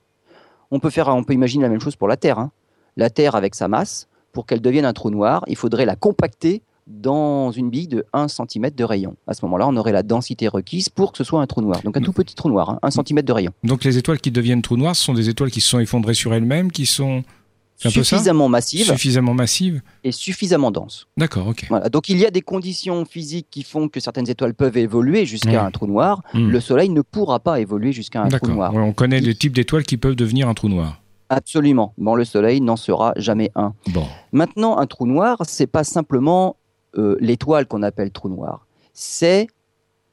[0.71, 2.39] On peut, faire, on peut imaginer la même chose pour la Terre.
[2.39, 2.51] Hein.
[2.97, 6.61] La Terre, avec sa masse, pour qu'elle devienne un trou noir, il faudrait la compacter
[6.87, 9.15] dans une bille de 1 cm de rayon.
[9.27, 11.81] À ce moment-là, on aurait la densité requise pour que ce soit un trou noir.
[11.83, 13.51] Donc un tout petit trou noir, 1 hein, cm de rayon.
[13.63, 16.13] Donc les étoiles qui deviennent trous noirs, ce sont des étoiles qui se sont effondrées
[16.13, 17.23] sur elles-mêmes, qui sont
[17.77, 21.07] suffisamment massives, suffisamment massives et suffisamment denses.
[21.17, 21.67] D'accord, ok.
[21.91, 25.65] Donc il y a des conditions physiques qui font que certaines étoiles peuvent évoluer jusqu'à
[25.65, 26.21] un trou noir.
[26.33, 26.49] Hmm.
[26.49, 28.73] Le Soleil ne pourra pas évoluer jusqu'à un trou noir.
[28.73, 31.01] on connaît des types d'étoiles qui peuvent devenir un trou noir.
[31.29, 31.93] Absolument.
[31.97, 33.73] Bon, le Soleil n'en sera jamais un.
[33.87, 34.05] Bon.
[34.31, 36.55] Maintenant, un trou noir, c'est pas simplement
[37.19, 39.47] l'étoile qu'on appelle trou noir, c'est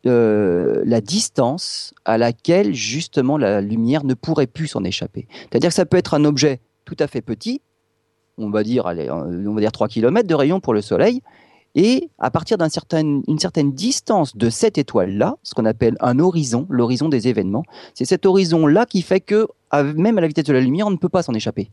[0.05, 5.29] euh, la distance à laquelle justement la lumière ne pourrait plus s'en échapper.
[5.31, 7.61] C'est-à-dire que ça peut être un objet tout à fait petit,
[8.37, 11.23] on va dire, allez, on va dire 3 km de rayon pour le Soleil,
[11.77, 16.67] Et à partir d'une certaine, certaine distance de cette étoile-là, ce qu'on appelle un horizon,
[16.69, 17.63] l'horizon des événements,
[17.95, 20.97] c'est cet horizon-là qui fait que, même à la vitesse de la lumière, on ne
[20.97, 21.71] peut pas s'en échapper.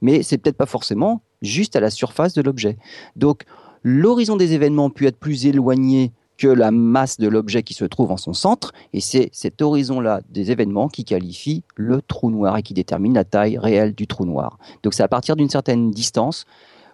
[0.00, 2.78] Mais c'est peut-être pas forcément juste à la surface de l'objet.
[3.16, 3.42] Donc,
[3.82, 8.10] l'horizon des événements peut être plus éloigné que la masse de l'objet qui se trouve
[8.10, 12.62] en son centre, et c'est cet horizon-là des événements qui qualifie le trou noir et
[12.62, 14.58] qui détermine la taille réelle du trou noir.
[14.82, 16.44] Donc c'est à partir d'une certaine distance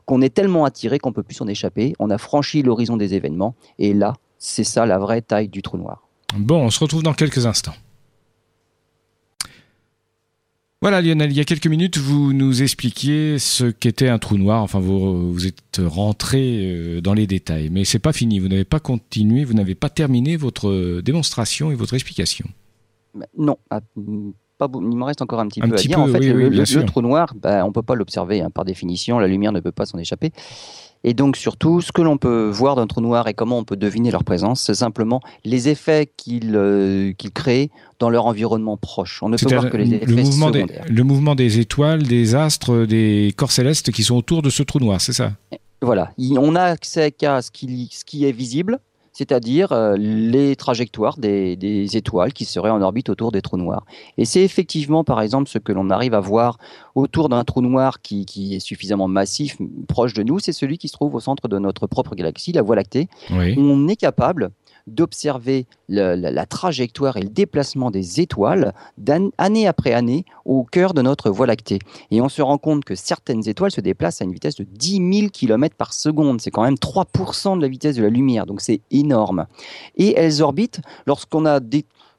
[0.04, 1.94] qu'on est tellement attiré qu'on peut plus s'en échapper.
[1.98, 5.78] On a franchi l'horizon des événements et là, c'est ça la vraie taille du trou
[5.78, 6.08] noir.
[6.36, 7.74] Bon, on se retrouve dans quelques instants.
[10.80, 14.62] Voilà Lionel, il y a quelques minutes, vous nous expliquiez ce qu'était un trou noir.
[14.62, 18.38] Enfin, vous, vous êtes rentré euh, dans les détails, mais c'est pas fini.
[18.38, 22.46] Vous n'avez pas continué, vous n'avez pas terminé votre démonstration et votre explication.
[23.36, 25.98] Non, ah, il me reste encore un petit peu à dire.
[25.98, 29.26] en fait, le, trou noir, bah, on ne peut pas l'observer hein, par définition, la
[29.26, 30.30] lumière ne peut pas s'en échapper.
[31.08, 33.76] Et donc surtout, ce que l'on peut voir d'un trou noir et comment on peut
[33.76, 39.22] deviner leur présence, c'est simplement les effets qu'ils euh, créent dans leur environnement proche.
[39.22, 42.34] On ne peut voir que les effets le mouvement, des, le mouvement des étoiles, des
[42.34, 45.32] astres, des corps célestes qui sont autour de ce trou noir, c'est ça?
[45.80, 48.78] Voilà, on a accès qu'à ce qui est visible,
[49.18, 51.56] c'est-à-dire euh, les trajectoires des,
[51.96, 53.84] étoiles qui seraient en orbite autour des trous noirs.
[54.16, 56.58] Et c'est effectivement, par exemple, ce que l'on arrive à voir
[56.94, 59.56] autour d'un trou noir qui, est suffisamment massif,
[59.88, 62.62] proche de nous, c'est celui qui se trouve au centre de notre propre galaxie, la
[62.62, 63.08] Voie lactée.
[63.30, 64.50] On est capable
[64.88, 68.72] d'observer la, trajectoire et le déplacement des étoiles
[69.38, 71.78] année après année au cœur de notre Voie lactée.
[72.10, 75.20] Et on se rend compte que certaines étoiles se déplacent à une vitesse de 10
[75.20, 76.40] 000 km par seconde.
[76.40, 79.46] C'est quand même 3% de la vitesse de la lumière, donc c'est énorme.
[79.96, 81.60] Et elles orbitent, lorsqu'on a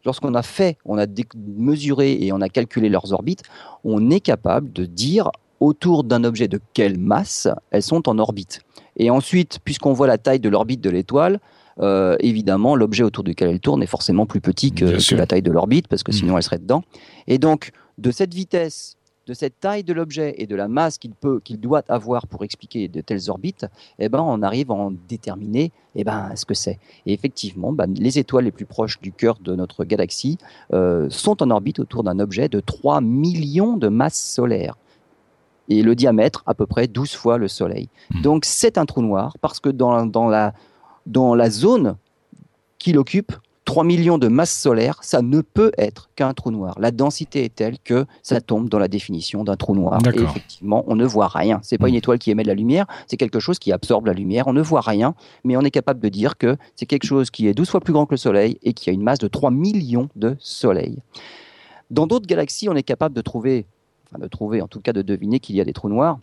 [0.05, 1.05] lorsqu'on a fait, on a
[1.35, 3.43] mesuré et on a calculé leurs orbites,
[3.83, 5.29] on est capable de dire
[5.59, 8.61] autour d'un objet de quelle masse elles sont en orbite.
[8.97, 11.39] Et ensuite, puisqu'on voit la taille de l'orbite de l'étoile,
[11.81, 15.51] euh, évidemment, l'objet autour duquel elle tourne est forcément plus petit que, la taille de
[15.51, 16.37] l'orbite, parce que sinon mm.
[16.37, 16.83] elle serait dedans.
[17.27, 21.11] Et donc, de cette vitesse, de cette taille de l'objet et de la masse qu'il
[21.11, 23.67] peut, qu'il doit avoir pour expliquer de telles orbites,
[23.99, 26.79] eh ben, on arrive à en déterminer eh ben, ce que c'est.
[27.05, 30.37] Et effectivement, ben, les étoiles les plus proches du cœur de notre galaxie
[30.73, 34.75] euh, sont en orbite autour d'un objet de 3 millions de masses solaires
[35.69, 37.89] et le diamètre à peu près 12 fois le Soleil.
[38.09, 38.21] Mm.
[38.21, 40.53] Donc c'est un trou noir parce que dans, dans, la,
[41.05, 41.95] dans la zone
[42.77, 43.33] qu'il occupe,
[43.69, 46.73] 3 millions de masses solaires, ça ne peut être qu'un trou noir.
[46.79, 49.99] La densité est telle que ça tombe dans la définition d'un trou noir.
[50.07, 51.59] Et effectivement, on ne voit rien.
[51.61, 51.97] C'est pas une hmm.
[51.97, 54.47] étoile qui émet de la lumière, c'est quelque chose qui absorbe la lumière.
[54.47, 57.47] On ne voit rien, mais on est capable de dire que c'est quelque chose qui
[57.47, 59.51] est 12 fois plus grand que le Soleil et qui a une masse de 3
[59.51, 60.97] millions de soleils.
[61.91, 63.67] Dans d'autres galaxies, on est capable de trouver,
[64.07, 66.17] enfin de trouver, en tout cas de deviner qu'il y a des trous noirs,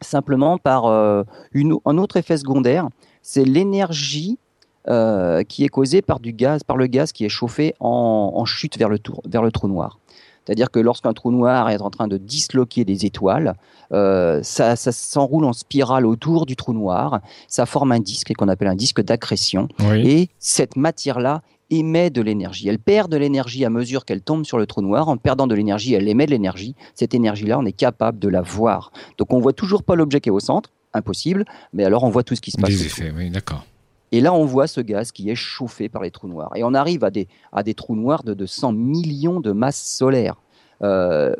[0.00, 2.88] simplement par euh, une, un autre effet secondaire
[3.24, 4.38] c'est l'énergie
[4.86, 8.78] euh, qui est causée par du gaz, par le gaz qui est chauffé en, chute
[8.78, 9.98] vers le, vers le trou noir.
[10.44, 13.54] C'est-à-dire que lorsqu'un trou noir est en train de disloquer des étoiles,
[13.92, 18.68] euh, ça, s'enroule en spirale autour du trou noir, ça forme un disque qu'on appelle
[18.68, 22.68] un disque d'accrétion, et cette matière-là émet de l'énergie.
[22.68, 25.08] Elle perd de l'énergie à mesure qu'elle tombe sur le trou noir.
[25.08, 26.74] En perdant de l'énergie, elle émet de l'énergie.
[26.94, 28.92] Cette énergie-là, on est capable de la voir.
[29.16, 32.22] Donc on voit toujours pas l'objet qui est au centre, impossible, mais alors on voit
[32.22, 32.70] tout ce qui se passe.
[32.70, 33.66] Des effets, oui, d'accord.
[34.12, 36.52] Et là, on voit ce gaz qui est chauffé par les trous noirs.
[36.54, 39.82] Et on arrive à des, à des trous noirs de, de 100 millions de masses
[39.82, 40.36] solaires.
[40.82, 41.34] Euh,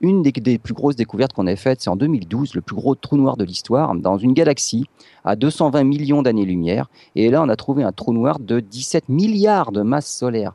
[0.00, 3.16] une des, plus grosses découvertes qu'on ait faites, c'est en 2012, le plus gros trou
[3.16, 4.86] noir de l'histoire, dans une galaxie
[5.24, 6.88] à 220 millions d'années-lumière.
[7.14, 10.54] Et là, on a trouvé un trou noir de 17 milliards de masses solaires.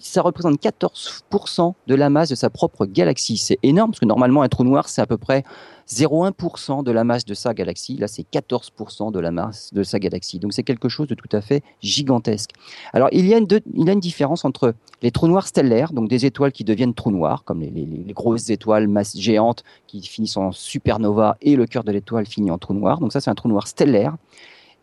[0.00, 3.36] Ça représente 14% de la masse de sa propre galaxie.
[3.36, 5.42] C'est énorme, parce que normalement, un trou noir, c'est à peu près
[5.88, 7.96] 0,1% de la masse de sa galaxie.
[7.96, 10.38] Là, c'est 14% de la masse de sa galaxie.
[10.38, 12.50] Donc, c'est quelque chose de tout à fait gigantesque.
[12.92, 16.62] Alors, il y, a une, différence entre les trous noirs stellaires, donc des étoiles qui
[16.62, 21.56] deviennent trous noirs, comme les, les, grosses étoiles masses géantes qui finissent en supernova et
[21.56, 23.00] le cœur de l'étoile finit en trou noir.
[23.00, 24.16] Donc, ça, c'est un trou noir stellaire.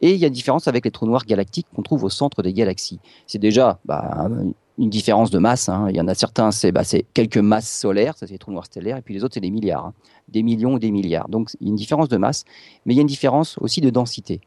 [0.01, 2.43] Et il y a une différence avec les trous noirs galactiques qu'on trouve au centre
[2.43, 2.99] des galaxies.
[3.25, 4.29] C'est déjà bah,
[4.77, 5.69] une différence de masse.
[5.69, 5.87] Hein.
[5.89, 6.83] Il y en a certains, c'est bah,
[7.13, 9.51] quelques masses solaires, ça c'est les trous noirs stellaires, et puis les autres, c'est des
[9.51, 9.93] milliards, hein.
[10.27, 11.29] des millions ou des milliards.
[11.29, 12.45] Donc il y a une différence de masse,
[12.85, 14.41] mais il y a une différence aussi de densité.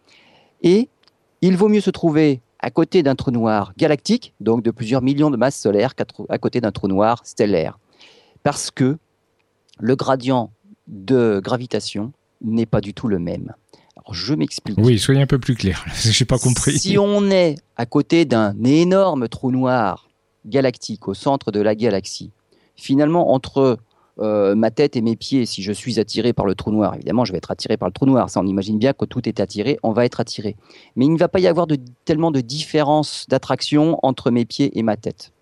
[0.62, 0.88] Et
[1.42, 5.30] il vaut mieux se trouver à côté d'un trou noir galactique, donc de plusieurs millions
[5.30, 6.04] de masses solaires, qu'à
[6.38, 7.78] côté d'un trou noir stellaire.
[8.42, 8.98] Parce que
[9.78, 10.52] le gradient
[10.86, 13.54] de gravitation n'est pas du tout le même.
[14.12, 14.78] Je m'explique.
[14.78, 16.78] Oui, soyez un peu plus clair, je n'ai pas compris.
[16.78, 20.08] Si on est à côté d'un énorme trou noir
[20.46, 22.32] galactique au centre de la galaxie,
[22.76, 23.78] finalement entre
[24.20, 27.24] euh, ma tête et mes pieds, si je suis attiré par le trou noir, évidemment,
[27.24, 28.28] je vais être attiré par le trou noir.
[28.28, 30.56] Ça, on imagine bien que tout est attiré, on va être attiré.
[30.94, 34.78] Mais il ne va pas y avoir de, tellement de différence d'attraction entre mes pieds
[34.78, 35.32] et ma tête.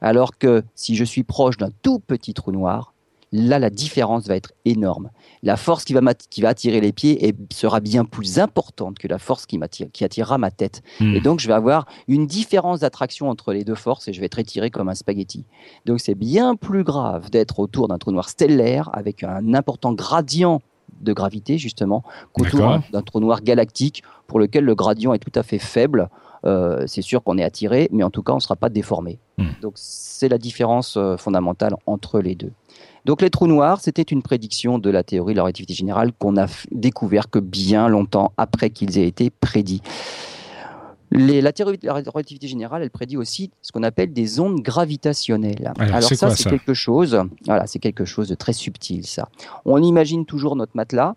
[0.00, 2.93] Alors que si je suis proche d'un tout petit trou noir,
[3.34, 5.10] là, la différence va être énorme.
[5.42, 9.18] La force qui va, qui va attirer les pieds sera bien plus importante que la
[9.18, 9.58] force qui,
[9.92, 10.82] qui attirera ma tête.
[11.00, 11.14] Hmm.
[11.16, 14.26] Et donc, je vais avoir une différence d'attraction entre les deux forces et je vais
[14.26, 15.44] être étiré comme un spaghetti.
[15.84, 20.60] Donc, c'est bien plus grave d'être autour d'un trou noir stellaire avec un important gradient
[21.00, 25.42] de gravité, justement, qu'autour d'un trou noir galactique pour lequel le gradient est tout à
[25.42, 26.08] fait faible.
[26.46, 29.18] Euh, c'est sûr qu'on est attiré, mais en tout cas, on ne sera pas déformé.
[29.38, 29.48] Hmm.
[29.60, 32.52] Donc, c'est la différence euh, fondamentale entre les deux.
[33.04, 36.36] Donc les trous noirs, c'était une prédiction de la théorie de la relativité générale qu'on
[36.38, 39.82] a découvert que bien longtemps après qu'ils aient été prédits.
[41.10, 45.72] la théorie de la relativité générale, elle prédit aussi ce qu'on appelle des ondes gravitationnelles.
[45.78, 47.20] Alors, ça, c'est quelque chose.
[47.44, 49.28] Voilà, c'est quelque chose de très subtil, ça.
[49.66, 51.14] On imagine toujours notre matelas.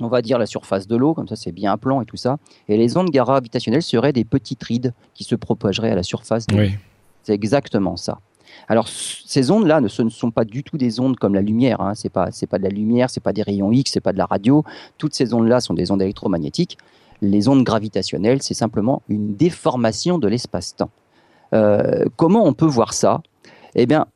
[0.00, 2.18] On va dire la surface de l'eau, comme ça c'est bien un plan et tout
[2.18, 2.36] ça.
[2.68, 6.56] Et les ondes gravitationnelles seraient des petites rides qui se propageraient à la surface de
[6.56, 6.68] l'eau.
[7.22, 8.18] C'est exactement ça.
[8.68, 11.80] Alors ces ondes-là, ne sont pas du tout des ondes comme la lumière.
[11.80, 11.94] Hein.
[11.94, 14.26] C'est pas pas de la lumière, c'est pas des rayons X, c'est pas de la
[14.26, 14.64] radio.
[14.98, 16.78] Toutes ces ondes-là sont des ondes électromagnétiques.
[17.22, 20.90] Les ondes gravitationnelles, c'est simplement une déformation de l'espace-temps.
[21.54, 23.22] Euh, comment on peut voir ça?
[23.74, 24.06] Eh bien,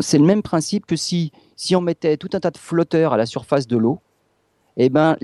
[0.00, 3.18] c'est le même principe que si si on mettait tout un tas de flotteurs à
[3.18, 3.98] la surface de l'eau.
[4.78, 5.18] Eh bien,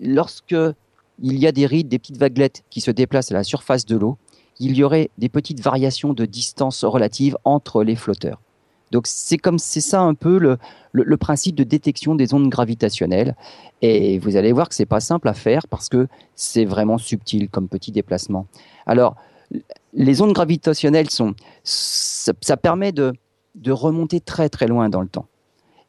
[0.00, 0.54] lorsque
[1.20, 3.96] il y a des rides, des petites vaguelettes qui se déplacent à la surface de
[3.96, 4.16] l'eau,
[4.60, 8.40] il y aurait des petites variations de distance relative entre les flotteurs.
[8.92, 13.36] Donc c'est comme c'est ça un peu le, principe de détection des ondes gravitationnelles.
[13.82, 17.48] Et vous allez voir que c'est pas simple à faire parce que c'est vraiment subtil
[17.48, 18.46] comme petit déplacement.
[18.86, 19.16] Alors
[19.92, 23.12] les ondes gravitationnelles sont ça, permet de,
[23.54, 25.26] de remonter très très loin dans le temps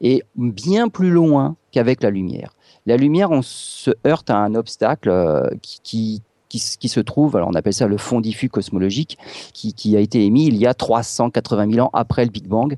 [0.01, 2.53] et bien plus loin qu'avec la lumière.
[2.87, 7.49] La lumière, on se heurte à un obstacle euh, qui, qui, qui, se trouve, alors
[7.49, 9.17] on appelle ça le fond diffus cosmologique,
[9.53, 12.75] qui, a été émis il y a 380 000 ans après le Big Bang,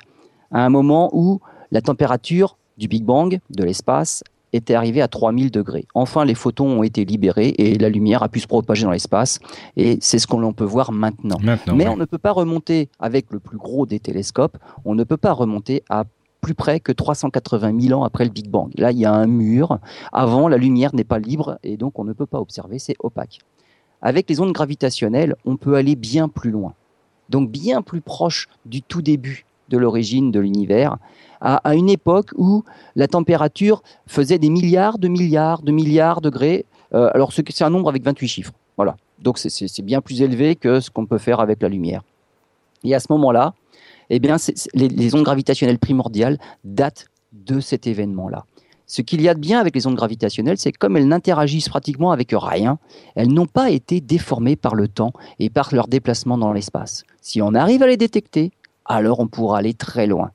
[0.51, 1.39] à un moment où
[1.71, 4.23] la température du Big Bang, de l'espace,
[4.55, 5.87] était arrivée à 3000 degrés.
[5.95, 9.39] Enfin, les photons ont été libérés et la lumière a pu se propager dans l'espace.
[9.75, 11.37] Et c'est ce qu'on peut voir maintenant.
[11.73, 15.17] Mais on ne peut pas remonter avec le plus gros des télescopes, on ne peut
[15.17, 16.03] pas remonter à
[16.41, 18.69] plus près que 380 000 ans après le Big Bang.
[18.75, 19.79] Là, il y a un mur.
[20.11, 23.39] Avant, la lumière n'est pas libre et donc on ne peut pas observer, c'est opaque.
[24.03, 26.73] Avec les ondes gravitationnelles, on peut aller bien plus loin,
[27.29, 30.97] donc bien plus proche du tout début de l'origine de l'univers,
[31.39, 32.63] à, une époque où
[32.95, 36.65] la température faisait des milliards de milliards de milliards de degrés.
[36.93, 38.53] Euh, alors c'est un nombre avec 28 chiffres.
[38.77, 38.97] Voilà.
[39.19, 42.03] Donc c'est bien plus élevé que ce qu'on peut faire avec la lumière.
[42.83, 43.53] Et à ce moment-là,
[44.09, 44.19] eh
[44.73, 48.45] les ondes gravitationnelles primordiales datent de cet événement-là.
[48.93, 52.11] Ce qu'il y a de bien avec les ondes gravitationnelles, c'est comme elles n'interagissent pratiquement
[52.11, 52.77] avec rien,
[53.15, 57.03] elles n'ont pas été déformées par le temps et par leur déplacement dans l'espace.
[57.19, 58.51] Si on arrive à les détecter,
[58.85, 60.29] alors on pourra aller très loin.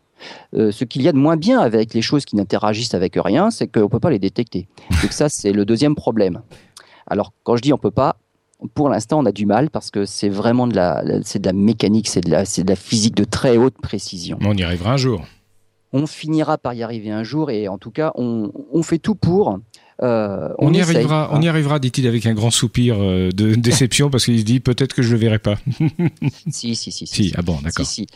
[0.54, 3.52] Euh, ce qu'il y a de moins bien avec les choses qui n'interagissent avec rien,
[3.52, 4.66] c'est qu'on ne peut pas les détecter.
[5.02, 6.42] Donc ça, c'est le deuxième problème.
[7.06, 8.16] Alors, quand je dis on peut pas,
[8.74, 12.08] pour l'instant, on a du mal parce que c'est vraiment de la, de la mécanique,
[12.08, 14.36] c'est de la, c'est de la physique de très haute précision.
[14.44, 15.22] On y arrivera un jour
[15.92, 18.50] on finira par y arriver un jour et en tout cas, on,
[18.82, 19.58] fait tout pour.
[20.02, 24.10] Euh, on, y arrivera, on y arrivera, dit-il avec un grand soupir euh, de déception
[24.10, 25.56] parce qu'il se dit peut-être que je le verrai pas.
[26.50, 27.32] si, si, si, si.
[27.36, 27.86] ah bon, d'accord.
[27.86, 28.06] Si,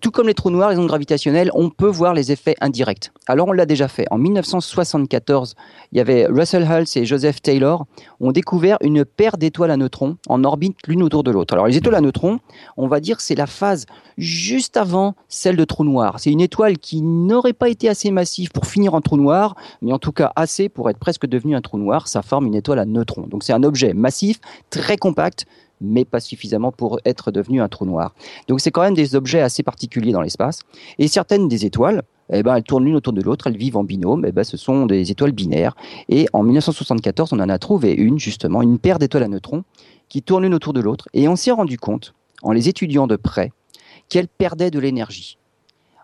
[0.00, 3.10] tout comme les trous noirs, les ondes gravitationnelles, on peut voir les effets indirects.
[3.26, 4.06] Alors on l'a déjà fait.
[4.10, 5.54] En 1974,
[5.92, 7.86] il y avait Russell Hulse et Joseph Taylor
[8.20, 11.54] ont découvert une paire d'étoiles à neutrons en orbite l'une autour de l'autre.
[11.54, 12.38] Alors les étoiles à neutrons,
[12.76, 13.86] on va dire c'est la phase
[14.18, 16.16] juste avant celle de trou noir.
[16.18, 19.92] C'est une étoile qui n'aurait pas été assez massive pour finir en trou noir, mais
[19.92, 22.08] en tout cas assez pour être presque devenue un trou noir.
[22.08, 23.26] Ça forme une étoile à neutrons.
[23.26, 24.38] Donc c'est un objet massif,
[24.70, 25.46] très compact,
[25.82, 28.14] mais pas suffisamment pour être devenu un trou noir.
[28.48, 30.60] Donc c'est quand même des objets assez particuliers dans l'espace.
[30.98, 33.84] Et certaines des étoiles, eh ben, elles tournent l'une autour de l'autre, elles vivent en
[33.84, 35.76] binôme, eh ben, ce sont des étoiles binaires.
[36.08, 39.64] Et en 1974, on en a trouvé une, justement, une paire d'étoiles à neutrons
[40.08, 41.08] qui tournent l'une autour de l'autre.
[41.14, 43.52] Et on s'est rendu compte, en les étudiant de près,
[44.08, 45.38] qu'elles perdaient de l'énergie.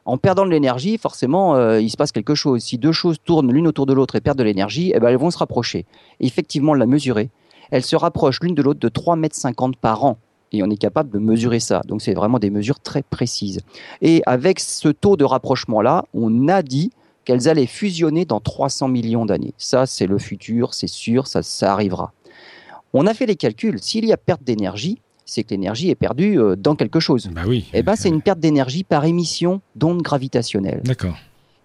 [0.04, 2.62] En perdant de l'énergie, forcément, euh, il se passe quelque chose.
[2.62, 5.18] Si deux choses tournent l'une autour de l'autre et perdent de l'énergie, eh ben, elles
[5.18, 5.84] vont se rapprocher.
[6.20, 7.28] Et effectivement, on l'a mesuré
[7.70, 10.18] elles se rapprochent l'une de l'autre de 3,50 m par an.
[10.52, 11.82] Et on est capable de mesurer ça.
[11.86, 13.60] Donc c'est vraiment des mesures très précises.
[14.00, 16.90] Et avec ce taux de rapprochement-là, on a dit
[17.24, 19.52] qu'elles allaient fusionner dans 300 millions d'années.
[19.58, 22.12] Ça, c'est le futur, c'est sûr, ça, ça arrivera.
[22.94, 23.78] On a fait les calculs.
[23.80, 27.28] S'il y a perte d'énergie, c'est que l'énergie est perdue euh, dans quelque chose.
[27.30, 27.66] Bah oui.
[27.74, 30.80] Eh ben, c'est une perte d'énergie par émission d'ondes gravitationnelles.
[30.84, 31.16] D'accord.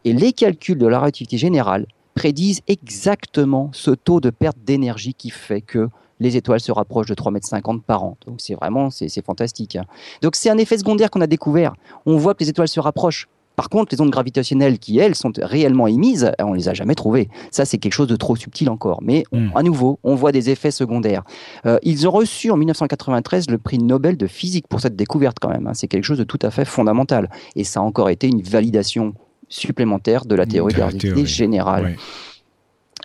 [0.04, 5.30] Et les calculs de la relativité générale prédisent exactement ce taux de perte d'énergie qui
[5.30, 5.90] fait que
[6.20, 8.18] les étoiles se rapprochent de 3,50 m par an.
[8.26, 9.76] Donc c'est vraiment, c'est fantastique.
[9.76, 9.86] Hein.
[10.22, 11.74] Donc c'est un effet secondaire qu'on a découvert.
[12.06, 13.28] On voit que les étoiles se rapprochent.
[13.56, 17.30] Par contre, les ondes gravitationnelles qui, elles, sont réellement émises, on les a jamais trouvées.
[17.52, 19.00] Ça, c'est quelque chose de trop subtil encore.
[19.04, 19.50] Mais hmm.
[19.54, 21.24] à nouveau, on voit des effets secondaires.
[21.68, 25.50] Euh, ils ont reçu en 1993 le prix Nobel de physique pour cette découverte quand
[25.50, 25.68] même.
[25.68, 25.74] Hein.
[25.76, 27.30] C'est quelque chose de tout à fait fondamental.
[27.56, 29.14] Et ça a encore été une validation
[29.54, 31.96] supplémentaire de la théorie de la relativité générale.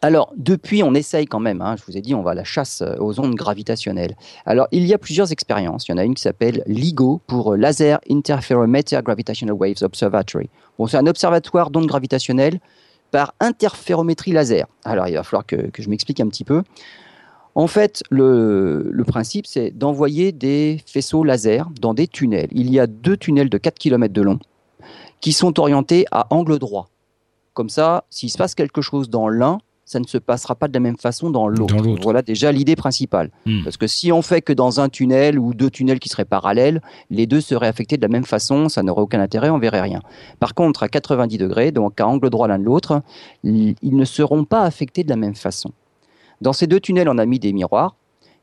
[0.01, 2.45] Alors, depuis, on essaye quand même, hein, je vous ai dit, on va à la
[2.45, 4.15] chasse euh, aux ondes gravitationnelles.
[4.47, 5.89] Alors, il y a plusieurs expériences.
[5.89, 10.51] Il y en a une qui s'appelle LIGO pour euh, Laser Interferometer Gravitational Waves Observatory.
[10.79, 12.61] Bon, c'est un observatoire d'ondes gravitationnelles
[13.11, 14.67] par interférométrie laser.
[14.85, 16.63] Alors, il va falloir que, je m'explique un petit peu.
[17.57, 22.49] En fait, le, le principe, c'est d'envoyer des faisceaux laser dans des tunnels.
[22.53, 24.39] Il y a deux tunnels de 4 km de long
[25.21, 26.89] qui sont orientés à angle droit.
[27.55, 29.59] Comme ça, s'il se passe quelque chose dans l'un,
[29.89, 31.75] ça ne se passera pas de la même façon dans l'autre.
[32.03, 33.31] Voilà déjà l'idée principale.
[33.47, 33.65] Hmm.
[33.65, 36.83] Parce que si on fait que dans un tunnel ou deux tunnels qui seraient parallèles,
[37.11, 40.03] les deux seraient affectés de la même façon, ça n'aurait aucun intérêt, on verrait rien.
[40.41, 43.03] Par contre, à 90 degrés, donc à angle droit l'un de l'autre,
[43.45, 45.71] ils ne seront pas affectés de la même façon.
[46.43, 47.97] Dans ces deux tunnels, on a mis des miroirs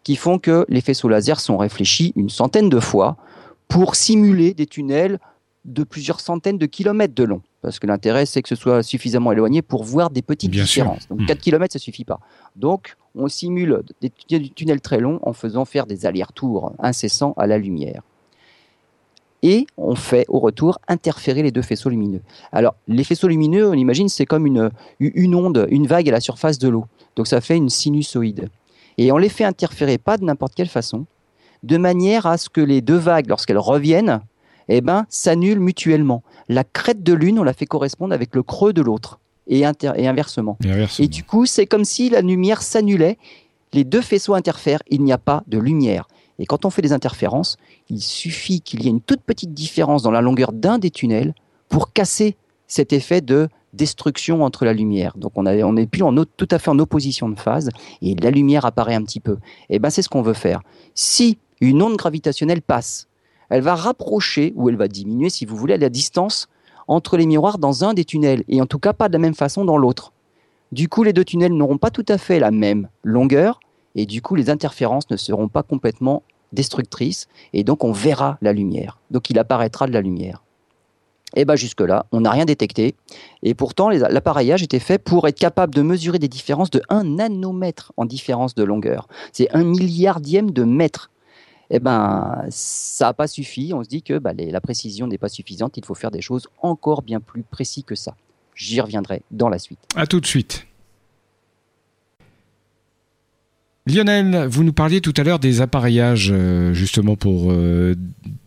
[0.03, 3.17] qui font que les faisceaux laser sont réfléchis une centaine de fois
[3.67, 5.19] pour simuler des tunnels
[5.65, 9.31] de plusieurs centaines de kilomètres de long parce que l'intérêt, c'est que ce soit suffisamment
[9.31, 11.07] éloigné pour voir des petites différences.
[11.07, 12.19] Donc 4 km, ça suffit pas.
[12.55, 14.11] Donc, on simule des
[14.51, 18.03] tunnels très longs en faisant faire des allers-retours incessants à la lumière.
[19.41, 22.21] Et on fait au retour interférer les deux faisceaux lumineux.
[22.51, 26.21] Alors, les faisceaux lumineux, on imagine, c'est comme une, une onde, une vague à la
[26.21, 26.85] surface de l'eau.
[27.15, 28.49] Donc, ça fait une sinusoïde.
[28.99, 31.05] Et on les fait interférer pas de n'importe quelle façon,
[31.63, 34.21] de manière à ce que les deux vagues, lorsqu'elles reviennent,
[34.69, 36.23] eh ben, s'annulent mutuellement.
[36.49, 40.57] La crête de l'une, on la fait correspondre avec le creux de l'autre, et, inversement.
[40.99, 43.17] et, du coup, c'est comme si la lumière s'annulait,
[43.73, 46.07] les deux faisceaux interfèrent, il n'y a pas de lumière.
[46.39, 47.57] Et quand on fait des interférences,
[47.89, 51.33] il suffit qu'il y ait une toute petite différence dans la longueur d'un des tunnels
[51.69, 52.35] pour casser
[52.67, 55.13] cet effet de destruction entre la lumière.
[55.17, 57.69] Donc on n'est plus en, tout à fait en opposition de phase
[58.01, 59.33] et la lumière apparaît un petit peu.
[59.69, 60.61] Et eh ben c'est ce qu'on veut faire.
[60.93, 63.07] Si une onde gravitationnelle passe
[63.49, 66.47] elle va rapprocher, ou elle va diminuer, si vous voulez, la distance
[66.87, 69.35] entre les miroirs dans un des tunnels, et en tout cas pas de la même
[69.35, 70.13] façon dans l'autre.
[70.71, 73.59] Du coup, les deux tunnels n'auront pas tout à fait la même longueur,
[73.95, 76.23] et du coup, les interférences ne seront pas complètement
[76.53, 78.99] destructrices, et donc on verra la lumière.
[79.11, 80.43] Donc il apparaîtra de la lumière.
[81.35, 82.95] Et bien jusque-là, on n'a rien détecté.
[83.43, 87.91] Et pourtant, l'appareillage était fait pour être capable de mesurer des différences de 1 nanomètre
[87.97, 89.07] en différence de longueur.
[89.33, 91.11] C'est un milliardième de mètre
[91.69, 93.71] eh ben, ça n'a pas suffi.
[93.73, 95.77] On se dit que bah, la précision n'est pas suffisante.
[95.77, 98.15] Il faut faire des choses encore bien plus précises que ça.
[98.55, 99.79] J'y reviendrai dans la suite.
[99.95, 100.67] À tout de suite.
[103.87, 107.93] Lionel, vous nous parliez tout à l'heure des appareillages euh, justement pour euh,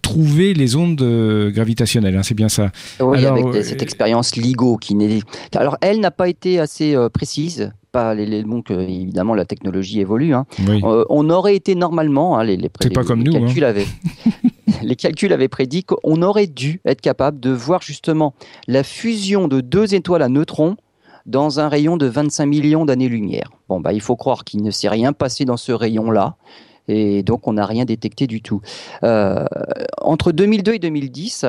[0.09, 2.71] trouver les ondes euh, gravitationnelles, hein, c'est bien ça.
[3.01, 5.21] Oui, avec cette expérience LIGO qui n'est.
[5.55, 10.35] Alors, elle n'a pas été assez précise pas les, donc évidemment la technologie évolue.
[10.35, 10.45] Hein.
[11.09, 13.87] on aurait été normalement, hein, les, pas comme nous, calculs avaient,
[14.83, 18.35] les calculs avaient prédit qu'on aurait dû être capable de voir justement
[18.67, 20.77] la fusion de deux étoiles à neutrons
[21.29, 23.51] dans un rayon de 25 millions d'années-lumière.
[23.69, 26.37] Bon, bah, il faut croire qu'il ne s'est rien passé dans ce rayon-là.
[26.89, 28.61] Et donc, on n'a rien détecté du tout.
[29.05, 29.45] Euh,
[30.01, 31.47] entre 2002 et 2010,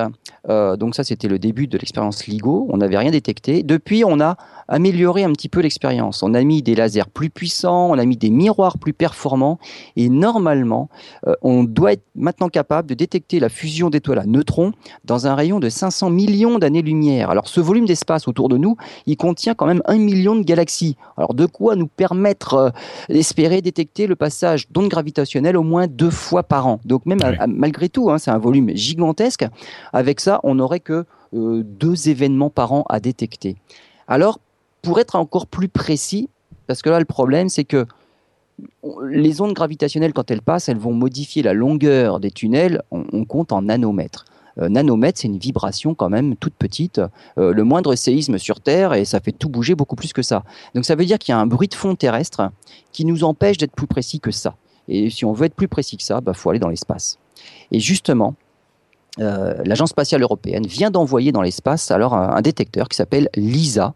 [0.50, 3.64] euh, donc ça, c'était le début de l'expérience LIGO, on n'avait rien détecté.
[3.64, 4.36] Depuis, on a
[4.68, 6.22] amélioré un petit peu l'expérience.
[6.22, 9.60] On a mis des lasers plus puissants, on a mis des miroirs plus performants,
[9.96, 10.90] et normalement,
[11.28, 14.74] euh, on doit être maintenant capable de détecter la fusion d'étoiles à neutrons
[15.06, 17.30] dans un rayon de 500 millions d'années-lumière.
[17.30, 18.76] Alors ce volume d'espace autour de nous,
[19.06, 20.98] il contient quand même un million de galaxies.
[21.18, 22.72] Alors de quoi nous permettre
[23.10, 26.80] d'espérer détecter le passage d'ondes gravitationnelles au moins deux fois par an.
[26.86, 29.46] Donc même malgré tout, hein, c'est un volume gigantesque.
[29.94, 33.56] Avec ça, on n'aurait que euh, deux événements par an à détecter.
[34.08, 34.40] Alors,
[34.82, 36.30] pour être encore plus précis,
[36.66, 37.86] parce que là, le problème, c'est que
[39.08, 43.52] les ondes gravitationnelles, quand elles passent, elles vont modifier la longueur des tunnels, on, compte
[43.52, 44.26] en nanomètres.
[44.58, 47.00] Euh, nanomètres, c'est une vibration quand même toute petite.
[47.38, 50.44] Euh, le moindre séisme sur Terre, et ça fait tout bouger beaucoup plus que ça.
[50.74, 52.50] Donc ça veut dire qu'il y a un bruit de fond terrestre
[52.92, 54.56] qui nous empêche d'être plus précis que ça.
[54.90, 57.18] Et si on veut être plus précis que ça, il bah, faut aller dans l'espace.
[57.72, 58.36] Et justement,
[59.20, 63.94] euh, l'Agence spatiale européenne vient d'envoyer dans l'espace alors un détecteur qui s'appelle LISA,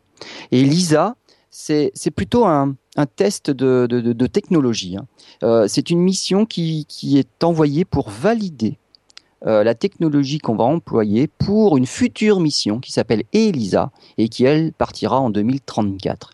[0.52, 1.16] et LISA,
[1.50, 2.76] c'est plutôt un,
[3.16, 4.98] test de, technologie.
[4.98, 5.06] Hein.
[5.44, 8.78] Euh, c'est une mission qui, est envoyée pour valider
[9.46, 14.46] euh, la technologie qu'on va employer pour une future mission qui s'appelle ELISA et qui,
[14.46, 16.34] elle, partira en 2034.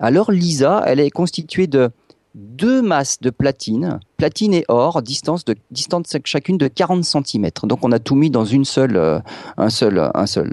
[0.00, 1.90] Alors, l'ISA, elle est constituée de
[2.34, 7.50] deux masses de platine, platine et or, distance, de, distance chacune de 40 cm.
[7.64, 9.20] Donc, on a tout mis dans une seule, euh,
[9.56, 10.52] un, seul, un, seul,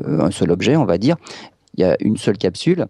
[0.00, 1.16] euh, un seul objet, on va dire.
[1.76, 2.86] Il y a une seule capsule.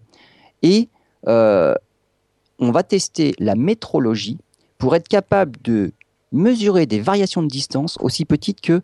[0.61, 0.89] Et
[1.27, 4.37] on va tester la métrologie
[4.77, 5.91] pour être capable de
[6.31, 8.81] mesurer des variations de distance aussi petites que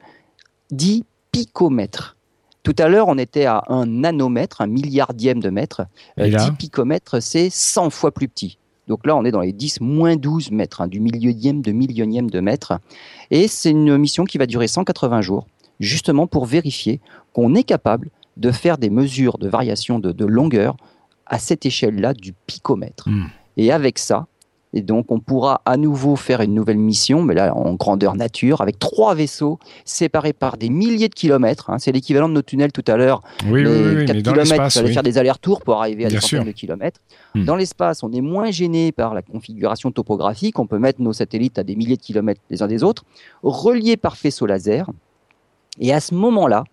[0.71, 2.15] 10 picomètres.
[2.63, 5.83] Tout à l'heure, on était à un nanomètre, un milliardième de mètre.
[6.17, 8.57] 10 euh, picomètres, c'est 100 fois plus petit.
[8.91, 12.29] Donc là, on est dans les 10 moins 12 mètres, hein, du millionième de millionième
[12.29, 12.73] de mètre.
[13.29, 15.47] Et c'est une mission qui va durer 180 jours,
[15.79, 16.99] justement pour vérifier
[17.31, 20.75] qu'on est capable de faire des mesures de variation de, longueur
[21.25, 23.07] à cette échelle-là du picomètre.
[23.07, 23.27] Hmm.
[23.55, 24.27] Et avec ça,
[24.73, 28.61] et donc, on pourra à nouveau faire une nouvelle mission, mais là en grandeur nature,
[28.61, 31.69] avec trois vaisseaux séparés par des milliers de kilomètres.
[31.69, 31.77] Hein.
[31.77, 33.21] C'est l'équivalent de nos tunnels tout à l'heure.
[33.47, 36.45] Oui, oui, oui, 4 kilomètres, il fallait faire des allers-retours pour arriver à des centaines
[36.45, 37.01] de kilomètres.
[37.35, 37.43] Hmm.
[37.43, 40.57] Dans l'espace, on est moins gêné par la configuration topographique.
[40.57, 43.03] On peut mettre nos satellites à des milliers de kilomètres les uns des autres,
[43.43, 44.89] reliés par faisceau laser.
[45.79, 46.63] Et à ce moment-là,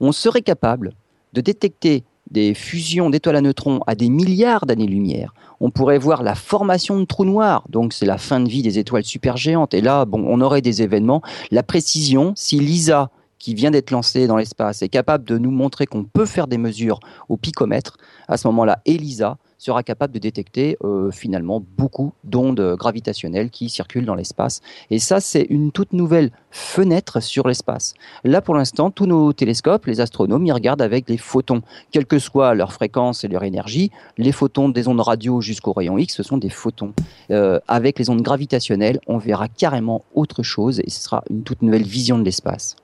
[0.00, 0.94] on serait capable
[1.32, 2.02] de détecter
[2.32, 7.04] des fusions d'étoiles à neutrons à des milliards d'années-lumière, on pourrait voir la formation de
[7.04, 9.74] trous noirs, donc c'est la fin de vie des étoiles supergéantes.
[9.74, 11.22] Et là, bon, on aurait des événements.
[11.50, 15.86] La précision, si l'ISA qui vient d'être lancée dans l'espace est capable de nous montrer
[15.86, 17.96] qu'on peut faire des mesures au picomètre,
[18.28, 24.04] à ce moment-là, ELISA sera capable de détecter euh, finalement beaucoup d'ondes gravitationnelles qui circulent
[24.04, 24.60] dans l'espace.
[24.90, 27.94] Et ça, c'est une toute nouvelle fenêtre sur l'espace.
[28.24, 32.18] Là, pour l'instant, tous nos télescopes, les astronomes, ils regardent avec des photons, quelle que
[32.18, 33.90] soit leur fréquence et leur énergie.
[34.18, 36.92] Les photons des ondes radio jusqu'au rayon X, ce sont des photons.
[37.30, 41.62] Euh, avec les ondes gravitationnelles, on verra carrément autre chose et ce sera une toute
[41.62, 42.74] nouvelle vision de l'espace.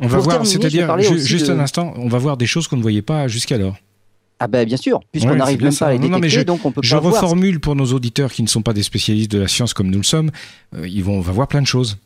[0.00, 3.02] On va voir, c'est-à-dire, juste un instant, on va voir des choses qu'on ne voyait
[3.02, 3.76] pas jusqu'alors.
[4.38, 6.82] Ah ben bien sûr, puisqu'on n'arrive même pas à les détecter, je, donc on peut
[6.84, 9.90] je reformule pour nos auditeurs qui ne sont pas des spécialistes de la science comme
[9.90, 10.30] nous le sommes.
[10.74, 11.96] Euh, ils vont, on va voir plein de choses.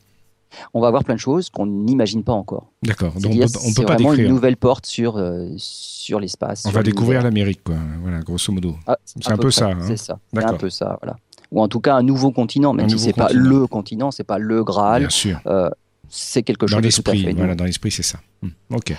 [0.74, 2.70] On va voir plein de choses qu'on n'imagine pas encore.
[2.82, 3.14] D'accord.
[3.14, 4.26] Donc on peut, pas décrire.
[4.26, 6.64] une nouvelle porte sur euh, sur l'espace.
[6.66, 7.76] On va découvrir l'Amérique, quoi.
[8.02, 8.76] Voilà, grosso modo.
[8.86, 9.68] Ah, c'est un peu ça.
[9.68, 9.78] Hein.
[9.86, 10.18] C'est ça.
[10.32, 11.16] C'est un peu ça, voilà.
[11.50, 14.38] Ou en tout cas un nouveau continent, même si c'est pas le continent, c'est pas
[14.38, 15.02] le Graal.
[15.02, 15.40] Bien sûr.
[15.46, 15.68] Euh,
[16.08, 17.32] c'est quelque chose dans l'esprit.
[17.36, 18.20] Voilà, dans l'esprit, c'est ça.
[18.42, 18.50] Hmm.
[18.72, 18.94] Ok.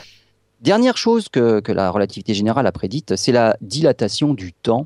[0.62, 4.86] Dernière chose que, la relativité générale a prédite, c'est la dilatation du temps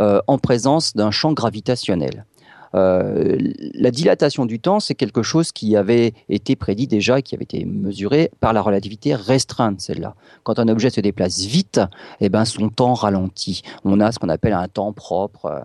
[0.00, 2.26] euh, en présence d'un champ gravitationnel.
[2.74, 3.38] Euh,
[3.72, 7.64] la dilatation du temps, c'est quelque chose qui avait été prédit déjà, qui avait été
[7.64, 10.14] mesuré par la relativité restreinte, celle-là.
[10.42, 11.80] Quand un objet se déplace vite,
[12.20, 13.62] eh ben, son temps ralentit.
[13.84, 15.64] On a ce qu'on appelle un temps propre.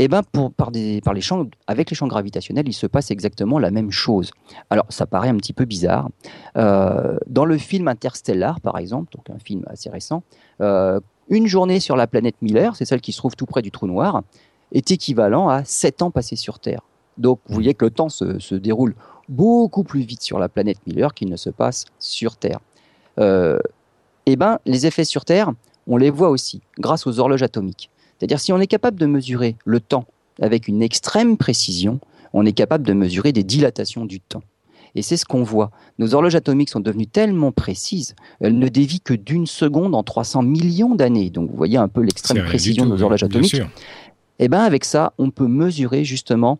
[0.00, 0.22] Et eh ben
[1.66, 4.30] avec les champs gravitationnels, il se passe exactement la même chose.
[4.70, 6.08] Alors, ça paraît un petit peu bizarre.
[6.56, 10.22] Euh, dans le film Interstellar, par exemple, donc un film assez récent,
[10.60, 13.72] euh, une journée sur la planète Miller, c'est celle qui se trouve tout près du
[13.72, 14.22] trou noir,
[14.70, 16.82] est équivalent à 7 ans passés sur Terre.
[17.16, 18.94] Donc, vous voyez que le temps se, se déroule
[19.28, 22.60] beaucoup plus vite sur la planète Miller qu'il ne se passe sur Terre.
[23.18, 23.58] Euh,
[24.26, 25.50] eh ben, les effets sur Terre,
[25.88, 27.90] on les voit aussi grâce aux horloges atomiques.
[28.18, 30.06] C'est-à-dire si on est capable de mesurer le temps
[30.40, 32.00] avec une extrême précision,
[32.32, 34.42] on est capable de mesurer des dilatations du temps.
[34.94, 35.70] Et c'est ce qu'on voit.
[35.98, 40.42] Nos horloges atomiques sont devenues tellement précises, elles ne dévient que d'une seconde en 300
[40.42, 41.30] millions d'années.
[41.30, 43.54] Donc vous voyez un peu l'extrême précision de nos horloges atomiques.
[44.40, 46.58] Et eh bien avec ça, on peut mesurer justement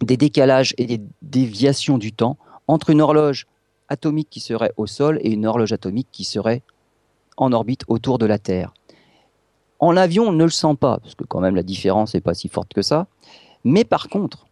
[0.00, 3.46] des décalages et des déviations du temps entre une horloge
[3.88, 6.62] atomique qui serait au sol et une horloge atomique qui serait
[7.36, 8.72] en orbite autour de la Terre.
[9.78, 12.34] En avion, on ne le sent pas, parce que quand même la différence n'est pas
[12.34, 13.06] si forte que ça.
[13.64, 14.46] Mais par contre,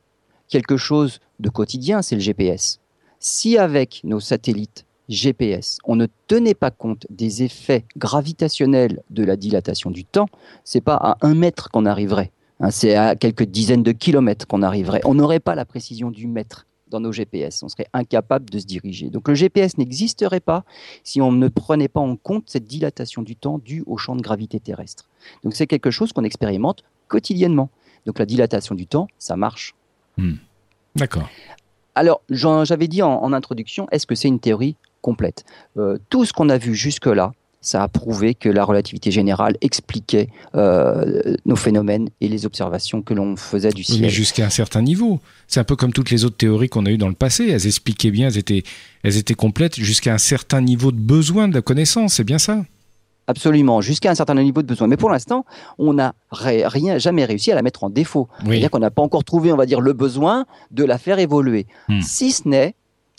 [0.49, 2.81] quelque chose de quotidien, c'est le GPS.
[3.19, 9.37] Si avec nos satellites GPS, on ne tenait pas compte des effets gravitationnels de la
[9.37, 10.29] dilatation du temps,
[10.65, 12.33] c'est pas à un mètre qu'on arriverait.
[12.61, 15.01] Hein, c'est à quelques dizaines de kilomètres qu'on arriverait.
[15.05, 17.63] On n'aurait pas la précision du mètre dans nos GPS.
[17.63, 19.11] On serait incapable de se diriger.
[19.11, 20.65] Donc le GPS n'existerait pas
[21.05, 24.23] si on ne prenait pas en compte cette dilatation du temps due au champ de
[24.23, 25.09] gravité terrestre.
[25.45, 27.71] Donc c'est quelque chose qu'on expérimente quotidiennement.
[28.07, 29.75] Donc la dilatation du temps, ça marche.
[30.17, 30.35] Hmm.
[30.95, 31.29] D'accord.
[31.95, 35.45] Alors j'avais dit en, introduction, est-ce que c'est une théorie complète?
[35.77, 40.29] Euh, Tout ce qu'on a vu jusque-là, ça a prouvé que la relativité générale expliquait
[40.55, 44.01] euh, nos phénomènes et les observations que l'on faisait du ciel.
[44.01, 45.21] Mais jusqu'à un certain niveau.
[45.49, 47.49] C'est un peu comme toutes les autres théories qu'on a eues dans le passé.
[47.49, 48.63] Elles expliquaient bien, elles étaient,
[49.03, 52.15] elles étaient complètes jusqu'à un certain niveau de besoin de la connaissance.
[52.15, 52.65] C'est bien ça?
[53.29, 54.87] Absolument, jusqu'à un certain niveau de besoin.
[54.87, 55.45] Mais pour l'instant,
[55.79, 58.29] on n'a rien, jamais réussi à la mettre en défaut.
[58.45, 61.67] C'est-à-dire qu'on n'a pas encore trouvé, on va dire, le besoin de la faire évoluer.
[61.89, 62.01] Hmm.
[62.01, 62.75] Si ce n'est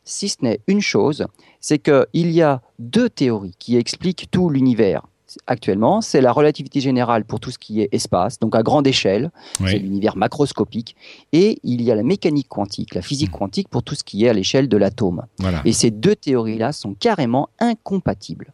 [0.08, 1.28] si ce n'est une chose,
[1.68, 5.02] c'est qu'il y a deux théories qui expliquent tout l'univers
[5.48, 9.32] actuellement, c'est la relativité générale pour tout ce qui est espace, donc à grande échelle,
[9.58, 10.96] c'est l'univers macroscopique,
[11.34, 13.40] et il y a la mécanique quantique, la physique hmm.
[13.40, 15.26] quantique pour tout ce qui est à l'échelle de l'atome.
[15.66, 18.54] Et ces deux théories-là sont carrément incompatibles.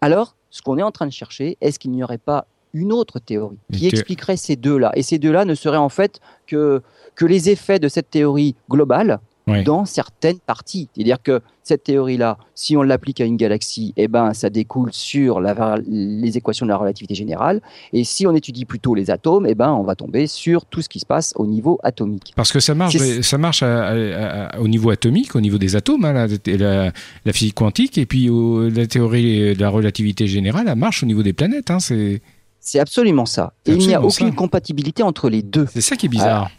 [0.00, 3.18] Alors, ce qu'on est en train de chercher, est-ce qu'il n'y aurait pas une autre
[3.18, 4.92] théorie qui expliquerait ces deux-là?
[4.94, 6.80] Et ces deux-là ne seraient en fait que,
[7.16, 10.88] que les effets de cette théorie globale dans certaines parties.
[10.94, 15.40] C'est-à-dire que cette théorie-là, si on l'applique à une galaxie, eh ben, ça découle sur
[15.40, 17.60] la, les équations de la relativité générale.
[17.92, 20.88] Et si on étudie plutôt les atomes, eh ben, on va tomber sur tout ce
[20.88, 22.32] qui se passe au niveau atomique.
[22.36, 27.32] Parce que ça marche, ça marche au niveau atomique, au niveau des atomes, hein, la,
[27.32, 31.32] physique quantique, et puis la théorie de la relativité générale, elle marche au niveau des
[31.32, 31.70] planètes.
[31.70, 33.52] Hein, c'est absolument ça.
[33.66, 35.66] Et il n'y a aucune compatibilité entre les deux.
[35.72, 36.50] C'est ça qui est bizarre alors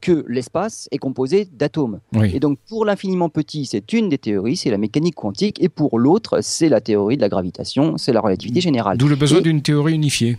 [0.00, 2.00] que l'espace est composé d'atomes.
[2.32, 5.98] Et donc pour l'infiniment petit, c'est une des théories, c'est la mécanique quantique, et pour
[5.98, 8.98] l'autre, c'est la théorie de la gravitation, c'est la relativité générale.
[8.98, 10.38] D'où le besoin d'une théorie unifiée.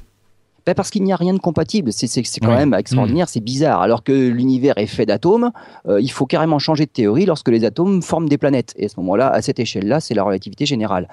[0.69, 1.91] Ben parce qu'il n'y a rien de compatible.
[1.91, 3.31] C'est quand même extraordinaire, hmm.
[3.31, 3.81] c'est bizarre.
[3.81, 5.49] Alors que l'univers est fait d'atomes,
[5.87, 8.75] euh, il faut carrément changer de théorie lorsque les atomes forment des planètes.
[8.77, 11.07] Et à ce moment-là, à cette échelle-là, c'est la relativité générale.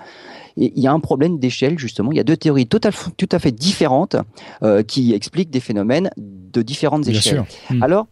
[0.58, 2.12] Et il y a un problème d'échelle, justement.
[2.12, 4.16] Il y a deux théories tout à, fait différentes
[4.62, 7.46] euh, qui expliquent des phénomènes de différentes échelles.
[7.70, 7.82] Hmm.
[7.82, 8.08] Alors,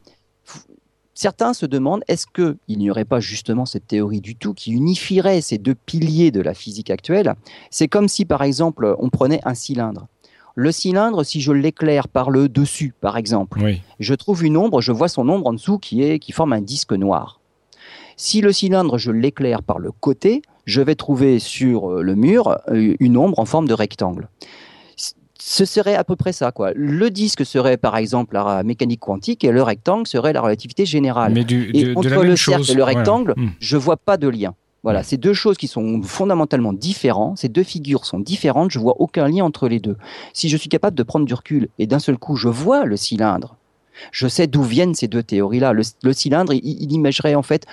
[1.12, 5.42] certains se demandent est-ce qu'il n'y aurait pas justement cette théorie du tout qui unifierait
[5.42, 7.34] ces deux piliers de la physique actuelle?
[7.70, 10.06] C'est comme si, par exemple, on prenait un cylindre.
[10.56, 13.60] Le cylindre, si je l'éclaire par le dessus, par exemple,
[13.98, 16.60] je trouve une ombre, je vois son ombre en dessous qui, est, qui forme un
[16.60, 17.40] disque noir.
[18.16, 22.58] Si le cylindre, je l'éclaire par le côté, je vais trouver sur euh, le mur
[22.68, 24.28] euh, une ombre en forme de rectangle.
[25.40, 26.70] Ce serait à peu près ça, quoi.
[26.74, 31.34] Le disque serait par exemple la mécanique quantique et le rectangle serait la relativité générale.
[31.34, 31.44] Mais
[31.74, 33.50] et entre le cercle et le rectangle, hmm.
[33.58, 34.54] je vois pas de lien.
[34.84, 37.38] Voilà, c'est deux choses qui sont fondamentalement différentes.
[37.38, 38.70] Ces deux figures sont différentes.
[38.70, 39.96] Je vois aucun lien entre les deux.
[40.34, 42.98] Si je suis capable de prendre du recul et d'un seul coup je vois le
[42.98, 43.56] cylindre
[44.12, 45.72] je sais d'où viennent ces deux théories-là.
[45.72, 47.66] Le, cylindre, il, imagerait en fait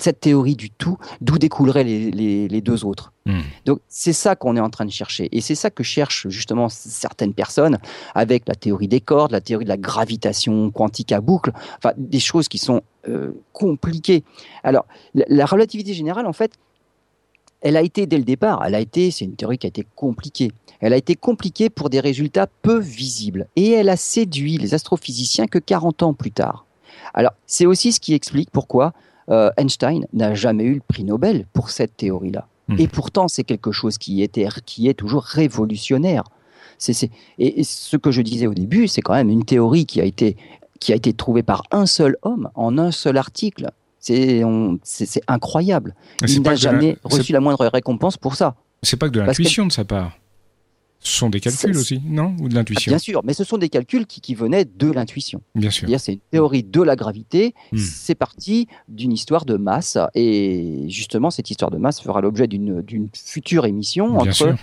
[0.00, 3.12] cette théorie du tout, d'où découleraient les, deux autres.
[3.26, 3.40] Hmm.
[3.64, 5.28] Donc c'est ça qu'on est en train de chercher.
[5.32, 7.78] Et c'est ça que cherchent justement certaines personnes
[8.14, 12.20] avec la théorie des cordes, la théorie de la gravitation quantique à boucle, enfin des
[12.20, 14.24] choses qui sont euh, compliquées.
[14.64, 16.52] Alors la relativité générale, en fait,
[17.60, 19.86] elle a été dès le départ, elle a été, c'est une théorie qui a été
[19.94, 20.52] compliquée.
[20.80, 25.46] Elle a été compliquée pour des résultats peu visibles et elle a séduit les astrophysiciens
[25.46, 26.66] que 40 ans plus tard.
[27.14, 28.92] Alors, c'est aussi ce qui explique pourquoi
[29.30, 32.46] euh, Einstein n'a jamais eu le prix Nobel pour cette théorie-là.
[32.68, 32.76] Hmm.
[32.78, 36.24] Et pourtant, c'est quelque chose qui, était, qui est toujours révolutionnaire.
[37.38, 40.36] et, ce que je disais au début, c'est quand même une théorie qui a été,
[40.78, 43.70] qui a été trouvée par un seul homme en un seul article.
[44.06, 45.94] C'est incroyable.
[46.26, 48.56] Il n'a jamais reçu la moindre récompense pour ça.
[48.82, 50.12] C'est pas que de l'intuition de sa part.
[51.00, 52.34] Ce sont des calculs aussi, non?
[52.40, 52.90] Ou de l'intuition?
[52.90, 55.40] Bien sûr, mais ce sont des calculs qui, venaient de l'intuition.
[55.54, 55.88] Bien sûr.
[56.00, 57.54] C'est une théorie de la gravité.
[57.70, 57.78] Hmm.
[57.78, 59.98] C'est parti d'une histoire de masse.
[60.14, 64.56] Et justement, cette histoire de masse fera l'objet d'une future émission entre,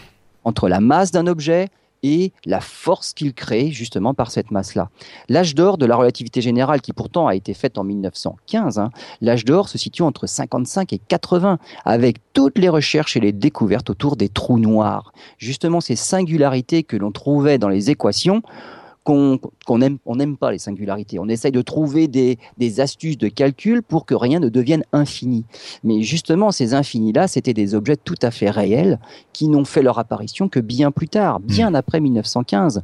[0.43, 1.69] entre la masse d'un objet,
[2.04, 4.89] et la force qu'il crée justement par cette masse-là.
[5.30, 8.91] L'âge d'or de la relativité générale, qui pourtant a été faite en 1915, hein,
[9.22, 13.89] l'âge d'or se situe entre 55 et 80, avec toutes les recherches et les découvertes
[13.89, 15.14] autour des trous noirs.
[15.38, 18.41] Justement, ces singularités que l'on trouvait dans les équations,
[19.04, 19.39] qu'on
[19.78, 21.20] n'aime on pas les singularités.
[21.20, 22.38] On essaye de trouver des,
[22.80, 25.45] astuces de calcul pour que rien ne devienne infini.
[25.84, 28.99] Mais justement, ces infinis-là, c'était des objets tout à fait réels
[29.34, 31.76] qui n'ont fait leur apparition que bien plus tard, bien hmm.
[31.76, 32.84] après 1915.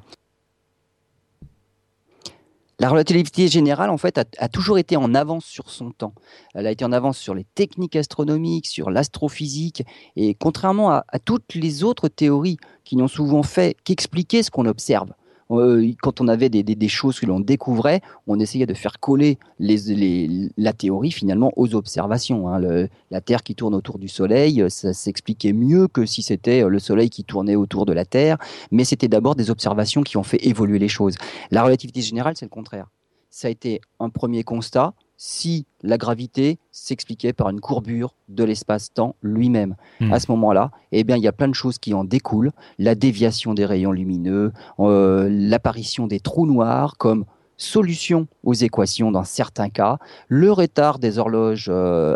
[2.81, 6.13] La relativité générale, en fait, a, toujours été en avance sur son temps.
[6.53, 9.83] Elle a été en avance sur les techniques astronomiques, sur l'astrophysique,
[10.15, 14.65] et contrairement à, à, toutes les autres théories qui n'ont souvent fait qu'expliquer ce qu'on
[14.65, 15.09] observe,
[15.51, 20.73] euh, quand on avait des, choses que l'on découvrait, on essayait de faire coller la
[20.73, 22.49] théorie finalement aux observations.
[22.49, 22.87] Hein.
[23.11, 27.09] la Terre qui tourne autour du Soleil, ça s'expliquait mieux que si c'était le Soleil
[27.09, 28.37] qui tournait autour de la Terre,
[28.71, 31.15] mais c'était d'abord des observations qui ont fait évoluer les choses.
[31.51, 32.87] La relativité générale, c'est le contraire.
[33.29, 39.17] Ça a été un premier constat, si la gravité s'expliquait par une courbure de l'espace-temps
[39.21, 39.75] lui-même.
[39.99, 40.13] Hmm.
[40.13, 42.53] À ce moment-là, eh bien, il y a plein de choses qui en découlent.
[42.77, 47.25] La déviation des rayons lumineux, euh, l'apparition des trous noirs comme
[47.57, 49.97] solution aux équations dans certains cas,
[50.29, 52.15] le retard des horloges euh,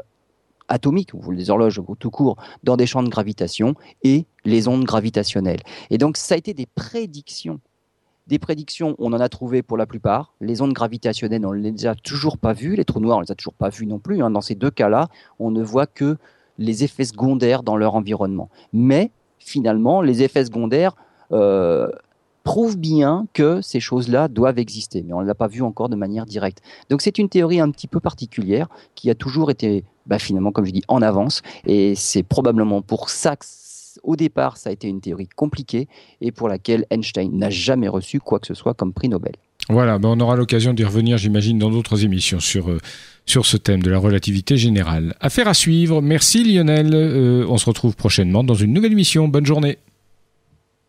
[0.70, 5.62] atomiques, ou les horloges tout court, dans des champs de gravitation, et les ondes gravitationnelles.
[5.90, 7.60] Et donc, ça a été des prédictions
[8.28, 10.34] Des prédictions, on en a trouvé pour la plupart.
[10.40, 12.76] Les ondes gravitationnelles, on ne les a toujours pas vues.
[12.76, 14.24] Les trous noirs, on ne les a toujours pas vus non plus.
[14.24, 14.32] Hein.
[14.32, 15.10] Dans ces deux cas-là,
[15.40, 16.18] on ne voit que
[16.58, 18.50] les effets secondaires dans leur environnement.
[18.72, 20.96] Mais finalement, les effets secondaires
[21.34, 21.90] euh,
[22.44, 25.96] prouvent bien que ces choses-là doivent exister, mais on ne l'a pas vu encore de
[25.96, 26.62] manière directe.
[26.90, 30.66] Donc c'est une théorie un petit peu particulière qui a toujours été, bah, finalement, comme
[30.66, 33.46] je dis, en avance, et c'est probablement pour ça que
[34.04, 35.88] au départ, ça a été une théorie compliquée
[36.22, 39.34] et pour laquelle Einstein n'a jamais reçu quoi que ce soit comme prix Nobel.
[39.70, 42.80] Voilà, ben on aura l'occasion d'y revenir, j'imagine, dans d'autres émissions sur, euh,
[43.26, 45.16] sur ce thème de la relativité générale.
[45.22, 46.02] Affaire à suivre.
[46.02, 46.92] Merci Lionel.
[46.94, 49.28] Euh, on se retrouve prochainement dans une nouvelle émission.
[49.30, 49.78] Bonne journée.